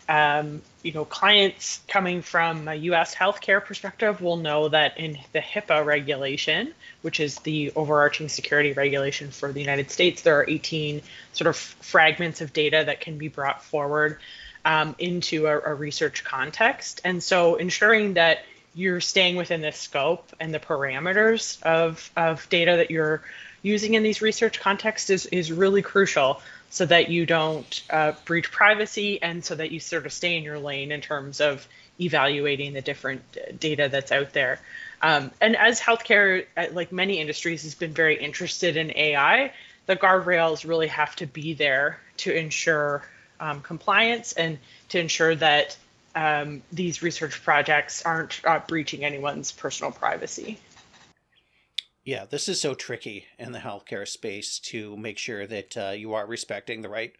Um, 0.08 0.62
you 0.82 0.92
know, 0.92 1.04
clients 1.04 1.80
coming 1.88 2.22
from 2.22 2.68
a 2.68 2.74
U.S. 2.74 3.14
healthcare 3.14 3.64
perspective 3.64 4.20
will 4.20 4.36
know 4.36 4.68
that 4.68 4.98
in 4.98 5.18
the 5.32 5.38
HIPAA 5.38 5.84
regulation, 5.84 6.74
which 7.02 7.20
is 7.20 7.36
the 7.38 7.72
overarching 7.76 8.28
security 8.28 8.72
regulation 8.72 9.30
for 9.30 9.52
the 9.52 9.60
United 9.60 9.90
States, 9.90 10.22
there 10.22 10.38
are 10.38 10.44
18 10.48 11.02
sort 11.32 11.48
of 11.48 11.56
fragments 11.56 12.40
of 12.40 12.52
data 12.52 12.82
that 12.86 13.00
can 13.00 13.16
be 13.16 13.28
brought 13.28 13.64
forward 13.64 14.18
um, 14.64 14.94
into 14.98 15.46
a, 15.46 15.58
a 15.60 15.74
research 15.74 16.24
context. 16.24 17.00
And 17.04 17.22
so 17.22 17.54
ensuring 17.54 18.14
that 18.14 18.40
you're 18.74 19.00
staying 19.00 19.36
within 19.36 19.60
the 19.60 19.72
scope 19.72 20.32
and 20.40 20.52
the 20.52 20.58
parameters 20.58 21.62
of, 21.62 22.10
of 22.16 22.48
data 22.48 22.76
that 22.76 22.90
you're 22.90 23.22
using 23.62 23.94
in 23.94 24.02
these 24.02 24.22
research 24.22 24.60
contexts 24.60 25.10
is, 25.10 25.26
is 25.26 25.52
really 25.52 25.82
crucial 25.82 26.40
so 26.70 26.86
that 26.86 27.10
you 27.10 27.26
don't 27.26 27.82
uh, 27.90 28.12
breach 28.24 28.50
privacy 28.50 29.22
and 29.22 29.44
so 29.44 29.54
that 29.54 29.70
you 29.70 29.78
sort 29.78 30.06
of 30.06 30.12
stay 30.12 30.36
in 30.36 30.42
your 30.42 30.58
lane 30.58 30.90
in 30.90 31.00
terms 31.00 31.40
of 31.40 31.66
evaluating 32.00 32.72
the 32.72 32.80
different 32.80 33.22
data 33.60 33.88
that's 33.90 34.10
out 34.10 34.32
there. 34.32 34.58
Um, 35.02 35.30
and 35.40 35.56
as 35.56 35.80
healthcare, 35.80 36.46
uh, 36.56 36.66
like 36.72 36.90
many 36.90 37.18
industries, 37.18 37.62
has 37.64 37.74
been 37.74 37.92
very 37.92 38.16
interested 38.22 38.76
in 38.76 38.90
AI, 38.96 39.52
the 39.86 39.96
guardrails 39.96 40.66
really 40.66 40.88
have 40.88 41.14
to 41.16 41.26
be 41.26 41.54
there 41.54 42.00
to 42.18 42.32
ensure 42.32 43.02
um, 43.40 43.60
compliance 43.60 44.32
and 44.32 44.58
to 44.90 44.98
ensure 44.98 45.34
that 45.34 45.76
um, 46.14 46.62
these 46.72 47.02
research 47.02 47.42
projects 47.42 48.02
aren't 48.04 48.40
uh, 48.44 48.60
breaching 48.66 49.04
anyone's 49.04 49.52
personal 49.52 49.92
privacy. 49.92 50.58
Yeah, 52.04 52.24
this 52.24 52.48
is 52.48 52.60
so 52.60 52.74
tricky 52.74 53.26
in 53.38 53.52
the 53.52 53.60
healthcare 53.60 54.06
space 54.06 54.58
to 54.60 54.96
make 54.96 55.18
sure 55.18 55.46
that 55.46 55.76
uh, 55.76 55.90
you 55.90 56.14
are 56.14 56.26
respecting 56.26 56.82
the 56.82 56.88
right, 56.88 57.12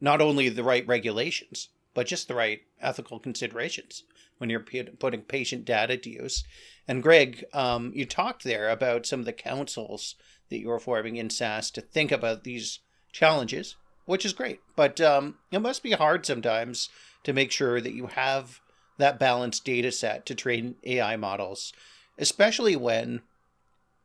not 0.00 0.20
only 0.20 0.48
the 0.48 0.64
right 0.64 0.86
regulations, 0.86 1.68
but 1.94 2.06
just 2.06 2.26
the 2.26 2.34
right 2.34 2.60
ethical 2.80 3.20
considerations 3.20 4.02
when 4.38 4.50
you're 4.50 4.64
putting 4.98 5.22
patient 5.22 5.64
data 5.64 5.96
to 5.96 6.10
use. 6.10 6.44
And 6.88 7.02
Greg, 7.02 7.44
um, 7.54 7.92
you 7.94 8.04
talked 8.04 8.44
there 8.44 8.68
about 8.68 9.06
some 9.06 9.20
of 9.20 9.26
the 9.26 9.32
councils 9.32 10.16
that 10.50 10.58
you 10.58 10.68
were 10.68 10.78
forming 10.78 11.16
in 11.16 11.30
SAS 11.30 11.70
to 11.70 11.80
think 11.80 12.12
about 12.12 12.44
these 12.44 12.80
challenges 13.12 13.76
which 14.06 14.24
is 14.24 14.32
great. 14.32 14.60
But 14.74 15.00
um, 15.00 15.36
it 15.50 15.58
must 15.58 15.82
be 15.82 15.92
hard 15.92 16.24
sometimes 16.24 16.88
to 17.26 17.32
make 17.32 17.50
sure 17.50 17.80
that 17.80 17.92
you 17.92 18.06
have 18.06 18.60
that 18.98 19.18
balanced 19.18 19.64
data 19.64 19.90
set 19.90 20.24
to 20.24 20.34
train 20.34 20.76
AI 20.84 21.16
models, 21.16 21.72
especially 22.18 22.76
when 22.76 23.20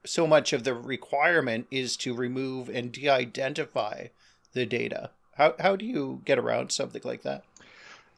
so 0.03 0.25
much 0.25 0.53
of 0.53 0.63
the 0.63 0.73
requirement 0.73 1.67
is 1.69 1.95
to 1.95 2.15
remove 2.15 2.67
and 2.67 2.91
de 2.91 3.07
identify 3.07 4.07
the 4.53 4.65
data. 4.65 5.11
How, 5.35 5.53
how 5.59 5.75
do 5.75 5.85
you 5.85 6.23
get 6.25 6.39
around 6.39 6.71
something 6.71 7.03
like 7.05 7.21
that? 7.21 7.43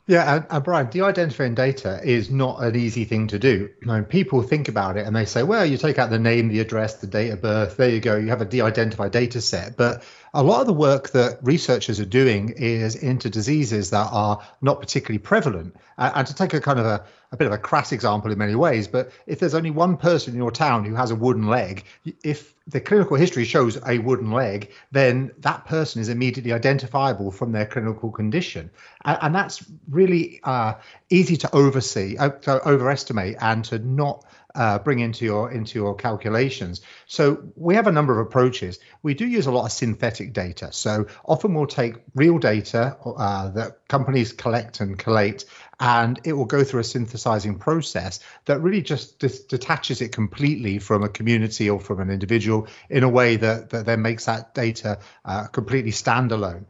Yeah, 0.08 0.36
and, 0.36 0.46
and 0.50 0.64
Brian, 0.64 0.90
de-identifying 0.90 1.56
data 1.56 2.00
is 2.04 2.30
not 2.30 2.62
an 2.64 2.76
easy 2.76 3.04
thing 3.04 3.28
to 3.28 3.40
do. 3.40 3.70
I 3.84 3.96
mean, 3.96 4.04
people 4.06 4.42
think 4.42 4.70
about 4.70 4.96
it 4.96 5.06
and 5.06 5.16
they 5.16 5.26
say, 5.26 5.44
well, 5.44 5.66
you 5.66 5.78
take 5.78 6.00
out 6.00 6.10
the 6.10 6.20
name, 6.20 6.48
the 6.48 6.60
address, 6.60 6.96
the 6.96 7.08
date 7.08 7.30
of 7.30 7.42
birth, 7.42 7.76
there 7.76 7.90
you 7.90 8.00
go, 8.00 8.16
you 8.16 8.28
have 8.28 8.42
a 8.42 8.46
de-identified 8.46 9.12
data 9.12 9.42
set. 9.42 9.76
But 9.76 10.04
a 10.36 10.42
lot 10.42 10.62
of 10.62 10.68
the 10.68 10.74
work 10.74 11.12
that 11.12 11.38
researchers 11.44 12.00
are 12.00 12.06
doing 12.06 12.50
is 12.58 12.96
into 12.96 13.30
diseases 13.30 13.92
that 13.92 14.10
are 14.12 14.42
not 14.62 14.80
particularly 14.80 15.20
prevalent. 15.20 15.76
Uh, 15.98 16.12
and 16.16 16.26
to 16.26 16.34
take 16.34 16.54
a 16.56 16.60
kind 16.60 16.80
of 16.80 16.88
a, 16.88 17.06
a 17.32 17.38
bit 17.38 17.46
of 17.46 17.54
a 17.54 17.58
crass 17.58 17.92
example 17.92 18.32
in 18.32 18.38
many 18.38 18.56
ways, 18.56 18.88
but 18.88 19.12
if 19.28 19.40
there's 19.40 19.54
only 19.54 19.70
one 19.70 19.96
person 19.96 20.34
in 20.34 20.40
your 20.40 20.52
town 20.52 20.86
who 20.86 20.96
has 20.96 21.12
a 21.12 21.16
wooden 21.16 21.48
leg, 21.48 21.84
if 22.24 22.56
the 22.66 22.82
clinical 22.82 23.16
history 23.16 23.46
shows 23.46 23.78
a 23.86 24.00
wooden 24.00 24.32
leg, 24.32 24.72
then 24.92 25.32
that 25.40 25.66
person 25.66 26.02
is 26.02 26.10
immediately 26.10 26.52
identifiable 26.52 27.30
from 27.30 27.52
their 27.52 27.68
clinical 27.68 28.10
condition. 28.10 28.72
And, 29.06 29.18
and 29.22 29.36
that's 29.36 29.64
really 29.88 30.40
uh, 30.44 30.74
easy 31.12 31.38
to 31.38 31.56
oversee, 31.56 32.18
uh, 32.18 32.30
to 32.30 32.68
overestimate, 32.68 33.36
and 33.40 33.64
to 33.66 33.78
not 33.78 34.26
uh, 34.56 34.80
bring 34.80 35.00
into 35.00 35.26
your 35.26 35.52
into 35.52 35.80
your 35.80 35.96
calculations. 35.96 36.82
So 37.08 37.44
we 37.56 37.76
have 37.76 37.88
a 37.88 37.92
number 37.92 38.20
of 38.20 38.28
approaches. 38.28 38.80
We 39.02 39.14
do 39.14 39.26
use 39.26 39.48
a 39.48 39.52
lot 39.52 39.66
of 39.66 39.72
synthetic 39.72 40.34
data. 40.34 40.72
So 40.72 41.08
often 41.26 41.54
we'll 41.54 41.68
take 41.68 41.96
real 42.16 42.38
data 42.38 42.98
uh, 43.06 43.50
that 43.50 43.88
companies 43.88 44.32
collect 44.32 44.80
and 44.80 44.98
collate, 44.98 45.46
and 45.80 46.20
it 46.24 46.34
will 46.34 46.46
go 46.46 46.64
through 46.64 46.82
a 46.82 46.84
synthesizing 46.84 47.58
process 47.58 48.20
that 48.46 48.62
really 48.62 48.82
just 48.82 49.20
dis- 49.20 49.44
detaches 49.46 50.02
it 50.02 50.12
completely 50.12 50.80
from 50.80 51.04
a 51.04 51.10
community 51.10 51.70
or 51.70 51.80
from 51.80 52.00
an 52.00 52.10
individual 52.10 52.68
in 52.90 53.04
a 53.04 53.10
way 53.10 53.36
that, 53.38 53.72
that 53.72 53.86
then 53.86 54.02
makes 54.02 54.26
that 54.26 54.54
data 54.54 55.00
uh, 55.26 55.48
completely 55.48 55.92
standalone. 55.92 56.66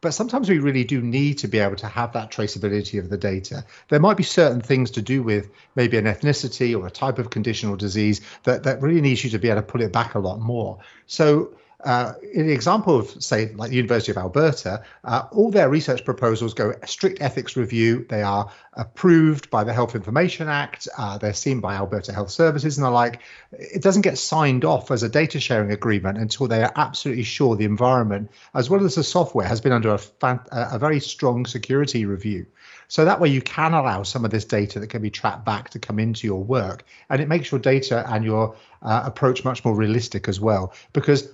But 0.00 0.14
sometimes 0.14 0.48
we 0.48 0.58
really 0.58 0.84
do 0.84 1.02
need 1.02 1.38
to 1.38 1.48
be 1.48 1.58
able 1.58 1.76
to 1.76 1.86
have 1.86 2.12
that 2.14 2.30
traceability 2.30 2.98
of 2.98 3.10
the 3.10 3.18
data. 3.18 3.64
There 3.88 4.00
might 4.00 4.16
be 4.16 4.22
certain 4.22 4.60
things 4.60 4.92
to 4.92 5.02
do 5.02 5.22
with 5.22 5.50
maybe 5.74 5.98
an 5.98 6.06
ethnicity 6.06 6.78
or 6.78 6.86
a 6.86 6.90
type 6.90 7.18
of 7.18 7.30
condition 7.30 7.68
or 7.68 7.76
disease 7.76 8.20
that, 8.44 8.62
that 8.62 8.80
really 8.80 9.00
needs 9.00 9.22
you 9.24 9.30
to 9.30 9.38
be 9.38 9.48
able 9.50 9.60
to 9.60 9.66
pull 9.66 9.82
it 9.82 9.92
back 9.92 10.14
a 10.14 10.18
lot 10.18 10.40
more. 10.40 10.78
So 11.06 11.54
uh, 11.84 12.14
in 12.32 12.46
the 12.46 12.52
example 12.52 12.98
of, 12.98 13.22
say, 13.22 13.52
like 13.54 13.70
the 13.70 13.76
University 13.76 14.12
of 14.12 14.18
Alberta, 14.18 14.84
uh, 15.04 15.22
all 15.32 15.50
their 15.50 15.68
research 15.68 16.04
proposals 16.04 16.54
go 16.54 16.74
strict 16.86 17.20
ethics 17.20 17.56
review. 17.56 18.06
They 18.08 18.22
are 18.22 18.50
approved 18.74 19.50
by 19.50 19.64
the 19.64 19.72
Health 19.72 19.94
Information 19.94 20.48
Act. 20.48 20.88
Uh, 20.96 21.18
they're 21.18 21.32
seen 21.32 21.60
by 21.60 21.74
Alberta 21.74 22.12
Health 22.12 22.30
Services 22.30 22.78
and 22.78 22.86
the 22.86 22.90
like. 22.90 23.20
It 23.52 23.82
doesn't 23.82 24.02
get 24.02 24.18
signed 24.18 24.64
off 24.64 24.90
as 24.90 25.02
a 25.02 25.08
data 25.08 25.40
sharing 25.40 25.72
agreement 25.72 26.18
until 26.18 26.48
they 26.48 26.62
are 26.62 26.72
absolutely 26.76 27.24
sure 27.24 27.56
the 27.56 27.64
environment, 27.64 28.30
as 28.54 28.68
well 28.68 28.84
as 28.84 28.94
the 28.94 29.04
software, 29.04 29.46
has 29.46 29.60
been 29.60 29.72
under 29.72 29.94
a, 29.94 29.98
fan, 29.98 30.40
a 30.50 30.78
very 30.78 31.00
strong 31.00 31.46
security 31.46 32.04
review. 32.04 32.46
So 32.88 33.04
that 33.04 33.20
way 33.20 33.28
you 33.28 33.40
can 33.40 33.72
allow 33.72 34.02
some 34.02 34.24
of 34.24 34.32
this 34.32 34.44
data 34.44 34.80
that 34.80 34.88
can 34.88 35.00
be 35.00 35.10
tracked 35.10 35.44
back 35.44 35.70
to 35.70 35.78
come 35.78 36.00
into 36.00 36.26
your 36.26 36.42
work. 36.42 36.84
And 37.08 37.22
it 37.22 37.28
makes 37.28 37.52
your 37.52 37.60
data 37.60 38.04
and 38.08 38.24
your 38.24 38.56
uh, 38.82 39.02
approach 39.04 39.44
much 39.44 39.64
more 39.64 39.76
realistic 39.76 40.28
as 40.28 40.40
well. 40.40 40.74
Because 40.92 41.28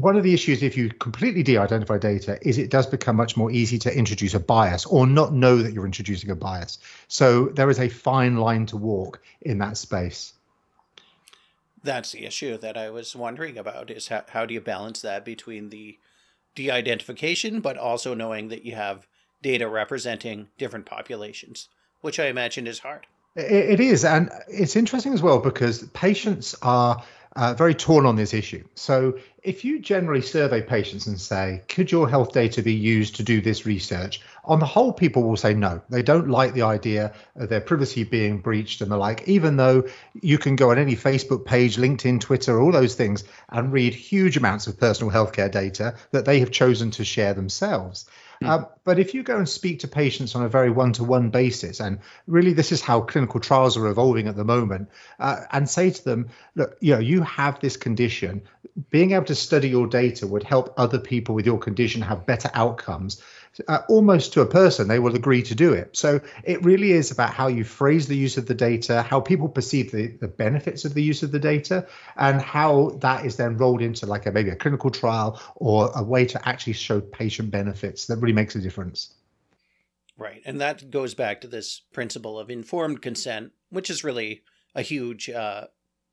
one 0.00 0.16
of 0.16 0.22
the 0.22 0.34
issues 0.34 0.62
if 0.62 0.76
you 0.76 0.88
completely 0.88 1.42
de-identify 1.42 1.98
data 1.98 2.38
is 2.46 2.58
it 2.58 2.70
does 2.70 2.86
become 2.86 3.16
much 3.16 3.36
more 3.36 3.50
easy 3.50 3.78
to 3.80 3.96
introduce 3.96 4.34
a 4.34 4.40
bias 4.40 4.86
or 4.86 5.06
not 5.06 5.32
know 5.32 5.58
that 5.58 5.72
you're 5.72 5.86
introducing 5.86 6.30
a 6.30 6.34
bias. 6.34 6.78
So 7.08 7.46
there 7.46 7.70
is 7.70 7.78
a 7.78 7.88
fine 7.88 8.36
line 8.36 8.66
to 8.66 8.76
walk 8.76 9.20
in 9.40 9.58
that 9.58 9.76
space. 9.76 10.32
That's 11.82 12.12
the 12.12 12.26
issue 12.26 12.58
that 12.58 12.76
i 12.76 12.90
was 12.90 13.16
wondering 13.16 13.56
about 13.56 13.90
is 13.90 14.08
how, 14.08 14.24
how 14.28 14.44
do 14.44 14.52
you 14.52 14.60
balance 14.60 15.00
that 15.00 15.24
between 15.24 15.70
the 15.70 15.98
de-identification 16.54 17.60
but 17.60 17.78
also 17.78 18.12
knowing 18.12 18.48
that 18.48 18.64
you 18.64 18.74
have 18.74 19.06
data 19.40 19.66
representing 19.66 20.48
different 20.58 20.84
populations 20.84 21.68
which 22.02 22.20
i 22.20 22.26
imagine 22.26 22.66
is 22.66 22.80
hard. 22.80 23.06
It 23.36 23.80
is 23.80 24.04
and 24.04 24.30
it's 24.48 24.76
interesting 24.76 25.14
as 25.14 25.22
well 25.22 25.38
because 25.38 25.84
patients 25.94 26.54
are 26.60 27.02
uh, 27.36 27.54
very 27.54 27.74
torn 27.74 28.06
on 28.06 28.16
this 28.16 28.34
issue. 28.34 28.64
So, 28.74 29.18
if 29.42 29.64
you 29.64 29.78
generally 29.78 30.20
survey 30.20 30.60
patients 30.60 31.06
and 31.06 31.18
say, 31.18 31.62
could 31.68 31.90
your 31.90 32.08
health 32.08 32.32
data 32.32 32.62
be 32.62 32.74
used 32.74 33.16
to 33.16 33.22
do 33.22 33.40
this 33.40 33.64
research? 33.64 34.20
On 34.44 34.58
the 34.58 34.66
whole, 34.66 34.92
people 34.92 35.22
will 35.22 35.36
say 35.36 35.54
no. 35.54 35.80
They 35.88 36.02
don't 36.02 36.28
like 36.28 36.52
the 36.52 36.62
idea 36.62 37.14
of 37.36 37.48
their 37.48 37.60
privacy 37.60 38.04
being 38.04 38.40
breached 38.40 38.80
and 38.82 38.90
the 38.90 38.96
like, 38.96 39.26
even 39.26 39.56
though 39.56 39.84
you 40.20 40.36
can 40.36 40.56
go 40.56 40.70
on 40.70 40.78
any 40.78 40.94
Facebook 40.94 41.46
page, 41.46 41.76
LinkedIn, 41.76 42.20
Twitter, 42.20 42.60
all 42.60 42.72
those 42.72 42.96
things, 42.96 43.24
and 43.48 43.72
read 43.72 43.94
huge 43.94 44.36
amounts 44.36 44.66
of 44.66 44.78
personal 44.78 45.12
healthcare 45.12 45.50
data 45.50 45.94
that 46.10 46.24
they 46.24 46.40
have 46.40 46.50
chosen 46.50 46.90
to 46.90 47.04
share 47.04 47.32
themselves. 47.32 48.06
Mm. 48.42 48.48
Uh, 48.48 48.64
but 48.84 48.98
if 48.98 49.14
you 49.14 49.22
go 49.22 49.36
and 49.36 49.48
speak 49.48 49.80
to 49.80 49.88
patients 49.88 50.34
on 50.34 50.42
a 50.42 50.48
very 50.48 50.70
one 50.70 50.92
to 50.94 51.04
one 51.04 51.30
basis, 51.30 51.80
and 51.80 51.98
really 52.26 52.52
this 52.52 52.72
is 52.72 52.80
how 52.80 53.00
clinical 53.02 53.40
trials 53.40 53.76
are 53.76 53.86
evolving 53.86 54.28
at 54.28 54.36
the 54.36 54.44
moment, 54.44 54.88
uh, 55.18 55.42
and 55.52 55.68
say 55.68 55.90
to 55.90 56.04
them, 56.04 56.28
look, 56.54 56.76
you 56.80 56.94
know, 56.94 57.00
you 57.00 57.22
have 57.22 57.60
this 57.60 57.76
condition, 57.76 58.42
being 58.90 59.12
able 59.12 59.26
to 59.26 59.34
study 59.34 59.68
your 59.68 59.86
data 59.86 60.26
would 60.26 60.42
help 60.42 60.72
other 60.76 60.98
people 60.98 61.34
with 61.34 61.44
your 61.44 61.58
condition 61.58 62.00
have 62.02 62.26
better 62.26 62.50
outcomes 62.54 63.22
uh, 63.66 63.80
almost 63.88 64.32
to 64.34 64.40
a 64.40 64.46
person, 64.46 64.88
they 64.88 64.98
will 64.98 65.16
agree 65.16 65.42
to 65.42 65.54
do 65.54 65.72
it. 65.72 65.96
So 65.96 66.20
it 66.44 66.64
really 66.64 66.92
is 66.92 67.10
about 67.10 67.34
how 67.34 67.48
you 67.48 67.64
phrase 67.64 68.06
the 68.06 68.16
use 68.16 68.36
of 68.36 68.46
the 68.46 68.54
data, 68.54 69.02
how 69.02 69.20
people 69.20 69.48
perceive 69.48 69.90
the, 69.90 70.08
the 70.08 70.28
benefits 70.28 70.84
of 70.84 70.94
the 70.94 71.02
use 71.02 71.22
of 71.22 71.32
the 71.32 71.38
data, 71.38 71.86
and 72.16 72.40
how 72.40 72.90
that 73.00 73.26
is 73.26 73.36
then 73.36 73.56
rolled 73.56 73.82
into 73.82 74.06
like 74.06 74.26
a, 74.26 74.32
maybe 74.32 74.50
a 74.50 74.56
clinical 74.56 74.90
trial 74.90 75.40
or 75.56 75.90
a 75.94 76.02
way 76.02 76.24
to 76.26 76.48
actually 76.48 76.74
show 76.74 77.00
patient 77.00 77.50
benefits 77.50 78.06
that 78.06 78.16
really 78.16 78.32
makes 78.32 78.54
a 78.54 78.60
difference. 78.60 79.14
Right. 80.16 80.42
And 80.44 80.60
that 80.60 80.90
goes 80.90 81.14
back 81.14 81.40
to 81.40 81.48
this 81.48 81.80
principle 81.92 82.38
of 82.38 82.50
informed 82.50 83.02
consent, 83.02 83.52
which 83.70 83.90
is 83.90 84.04
really 84.04 84.42
a 84.74 84.82
huge 84.82 85.28
uh, 85.28 85.64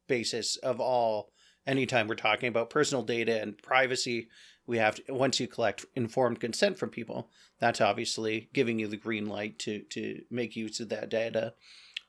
basis 0.07 0.55
of 0.57 0.79
all 0.79 1.29
anytime 1.67 2.07
we're 2.07 2.15
talking 2.15 2.47
about 2.47 2.69
personal 2.69 3.03
data 3.03 3.41
and 3.41 3.57
privacy 3.57 4.29
we 4.67 4.77
have 4.77 4.95
to, 4.95 5.13
once 5.13 5.39
you 5.39 5.47
collect 5.47 5.85
informed 5.95 6.39
consent 6.39 6.77
from 6.77 6.89
people 6.89 7.29
that's 7.59 7.81
obviously 7.81 8.49
giving 8.53 8.77
you 8.79 8.87
the 8.87 8.97
green 8.97 9.27
light 9.27 9.57
to 9.57 9.81
to 9.89 10.21
make 10.29 10.55
use 10.55 10.79
of 10.79 10.89
that 10.89 11.09
data 11.09 11.53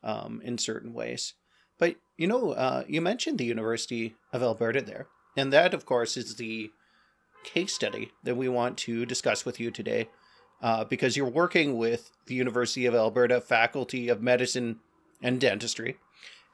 um, 0.02 0.40
in 0.44 0.58
certain 0.58 0.92
ways 0.92 1.34
but 1.78 1.96
you 2.16 2.26
know 2.26 2.52
uh, 2.52 2.84
you 2.86 3.00
mentioned 3.00 3.38
the 3.38 3.44
university 3.44 4.14
of 4.32 4.42
alberta 4.42 4.82
there 4.82 5.06
and 5.36 5.52
that 5.52 5.72
of 5.72 5.86
course 5.86 6.16
is 6.16 6.36
the 6.36 6.70
case 7.44 7.72
study 7.72 8.10
that 8.24 8.36
we 8.36 8.48
want 8.48 8.76
to 8.76 9.06
discuss 9.06 9.44
with 9.44 9.60
you 9.60 9.70
today 9.70 10.08
uh, 10.60 10.84
because 10.84 11.16
you're 11.16 11.26
working 11.26 11.78
with 11.78 12.10
the 12.26 12.34
university 12.34 12.84
of 12.84 12.94
alberta 12.94 13.40
faculty 13.40 14.08
of 14.08 14.20
medicine 14.20 14.80
and 15.22 15.40
dentistry 15.40 15.96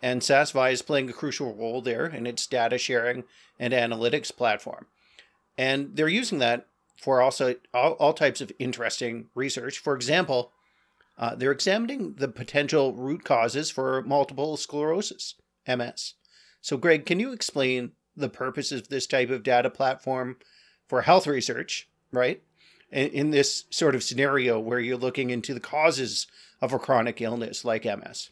and 0.04 0.23
SAS 0.23 0.52
Viya 0.52 0.73
is 0.73 0.82
playing 0.82 1.08
a 1.08 1.14
crucial 1.14 1.54
role 1.54 1.80
there 1.80 2.04
in 2.04 2.26
its 2.26 2.46
data 2.46 2.76
sharing 2.76 3.25
and 3.58 3.73
analytics 3.73 4.34
platform. 4.37 4.87
And 5.56 5.94
they're 5.94 6.08
using 6.08 6.38
that 6.38 6.66
for 7.00 7.20
also 7.20 7.54
all, 7.73 7.92
all 7.92 8.12
types 8.12 8.40
of 8.40 8.52
interesting 8.58 9.26
research. 9.34 9.78
For 9.78 9.94
example, 9.94 10.52
uh, 11.16 11.34
they're 11.34 11.52
examining 11.52 12.14
the 12.14 12.28
potential 12.28 12.94
root 12.94 13.25
causes 13.25 13.70
for 13.70 14.02
multiple 14.02 14.56
sclerosis, 14.56 15.34
MS. 15.66 16.14
So, 16.61 16.76
Greg, 16.76 17.06
can 17.06 17.20
you 17.20 17.32
explain 17.32 17.92
the 18.16 18.28
purpose 18.28 18.73
of 18.73 18.88
this 18.88 19.06
type 19.06 19.30
of 19.30 19.42
data 19.42 19.70
platform 19.70 20.37
for 20.88 21.02
health 21.02 21.26
research, 21.26 21.88
right? 22.12 22.42
In, 22.90 23.08
in 23.08 23.30
this 23.30 23.64
sort 23.70 23.94
of 23.94 24.02
scenario 24.02 24.58
where 24.58 24.80
you're 24.80 24.96
looking 24.96 25.30
into 25.30 25.54
the 25.54 25.61
causes 25.61 26.26
of 26.61 26.73
a 26.73 26.78
chronic 26.78 27.20
illness 27.20 27.64
like 27.64 27.84
MS. 27.84 28.30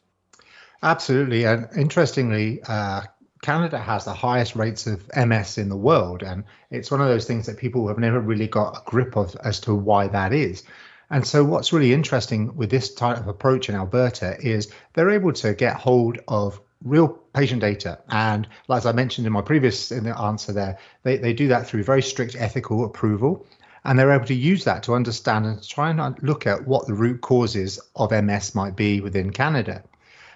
Absolutely. 0.82 1.44
And 1.44 1.68
interestingly, 1.76 2.60
uh, 2.66 3.02
Canada 3.42 3.76
has 3.76 4.04
the 4.04 4.14
highest 4.14 4.54
rates 4.54 4.86
of 4.86 5.10
MS 5.16 5.58
in 5.58 5.68
the 5.68 5.76
world. 5.76 6.22
And 6.22 6.44
it's 6.70 6.92
one 6.92 7.00
of 7.00 7.08
those 7.08 7.26
things 7.26 7.46
that 7.46 7.58
people 7.58 7.88
have 7.88 7.98
never 7.98 8.20
really 8.20 8.46
got 8.46 8.76
a 8.76 8.90
grip 8.90 9.16
of 9.16 9.36
as 9.44 9.58
to 9.60 9.74
why 9.74 10.06
that 10.06 10.32
is. 10.32 10.62
And 11.10 11.26
so, 11.26 11.44
what's 11.44 11.72
really 11.72 11.92
interesting 11.92 12.56
with 12.56 12.70
this 12.70 12.94
type 12.94 13.18
of 13.18 13.26
approach 13.26 13.68
in 13.68 13.74
Alberta 13.74 14.36
is 14.40 14.72
they're 14.94 15.10
able 15.10 15.32
to 15.34 15.54
get 15.54 15.76
hold 15.76 16.20
of 16.28 16.60
real 16.84 17.08
patient 17.34 17.60
data. 17.60 17.98
And 18.08 18.48
as 18.70 18.86
I 18.86 18.92
mentioned 18.92 19.26
in 19.26 19.32
my 19.32 19.42
previous 19.42 19.90
in 19.90 20.04
the 20.04 20.16
answer 20.16 20.52
there, 20.52 20.78
they, 21.02 21.16
they 21.16 21.32
do 21.32 21.48
that 21.48 21.66
through 21.66 21.82
very 21.82 22.02
strict 22.02 22.36
ethical 22.38 22.84
approval. 22.84 23.44
And 23.84 23.98
they're 23.98 24.12
able 24.12 24.26
to 24.26 24.34
use 24.34 24.62
that 24.64 24.84
to 24.84 24.94
understand 24.94 25.46
and 25.46 25.68
try 25.68 25.90
and 25.90 26.22
look 26.22 26.46
at 26.46 26.64
what 26.64 26.86
the 26.86 26.94
root 26.94 27.20
causes 27.20 27.80
of 27.96 28.12
MS 28.12 28.54
might 28.54 28.76
be 28.76 29.00
within 29.00 29.30
Canada. 29.32 29.82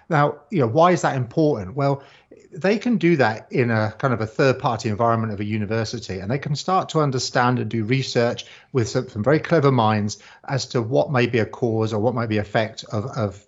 Now, 0.09 0.39
you 0.49 0.59
know, 0.59 0.67
why 0.67 0.91
is 0.91 1.01
that 1.01 1.15
important? 1.15 1.75
Well, 1.75 2.03
they 2.51 2.77
can 2.77 2.97
do 2.97 3.17
that 3.17 3.51
in 3.51 3.69
a 3.71 3.93
kind 3.97 4.13
of 4.13 4.21
a 4.21 4.27
third 4.27 4.59
party 4.59 4.89
environment 4.89 5.33
of 5.33 5.39
a 5.39 5.45
university 5.45 6.19
and 6.19 6.31
they 6.31 6.39
can 6.39 6.55
start 6.55 6.89
to 6.89 7.01
understand 7.01 7.59
and 7.59 7.69
do 7.69 7.83
research 7.83 8.45
with 8.71 8.87
some, 8.87 9.09
some 9.09 9.23
very 9.23 9.39
clever 9.39 9.71
minds 9.71 10.17
as 10.47 10.65
to 10.67 10.81
what 10.81 11.11
may 11.11 11.27
be 11.27 11.39
a 11.39 11.45
cause 11.45 11.93
or 11.93 11.99
what 11.99 12.15
might 12.15 12.29
be 12.29 12.37
effect 12.37 12.83
of, 12.91 13.05
of 13.17 13.43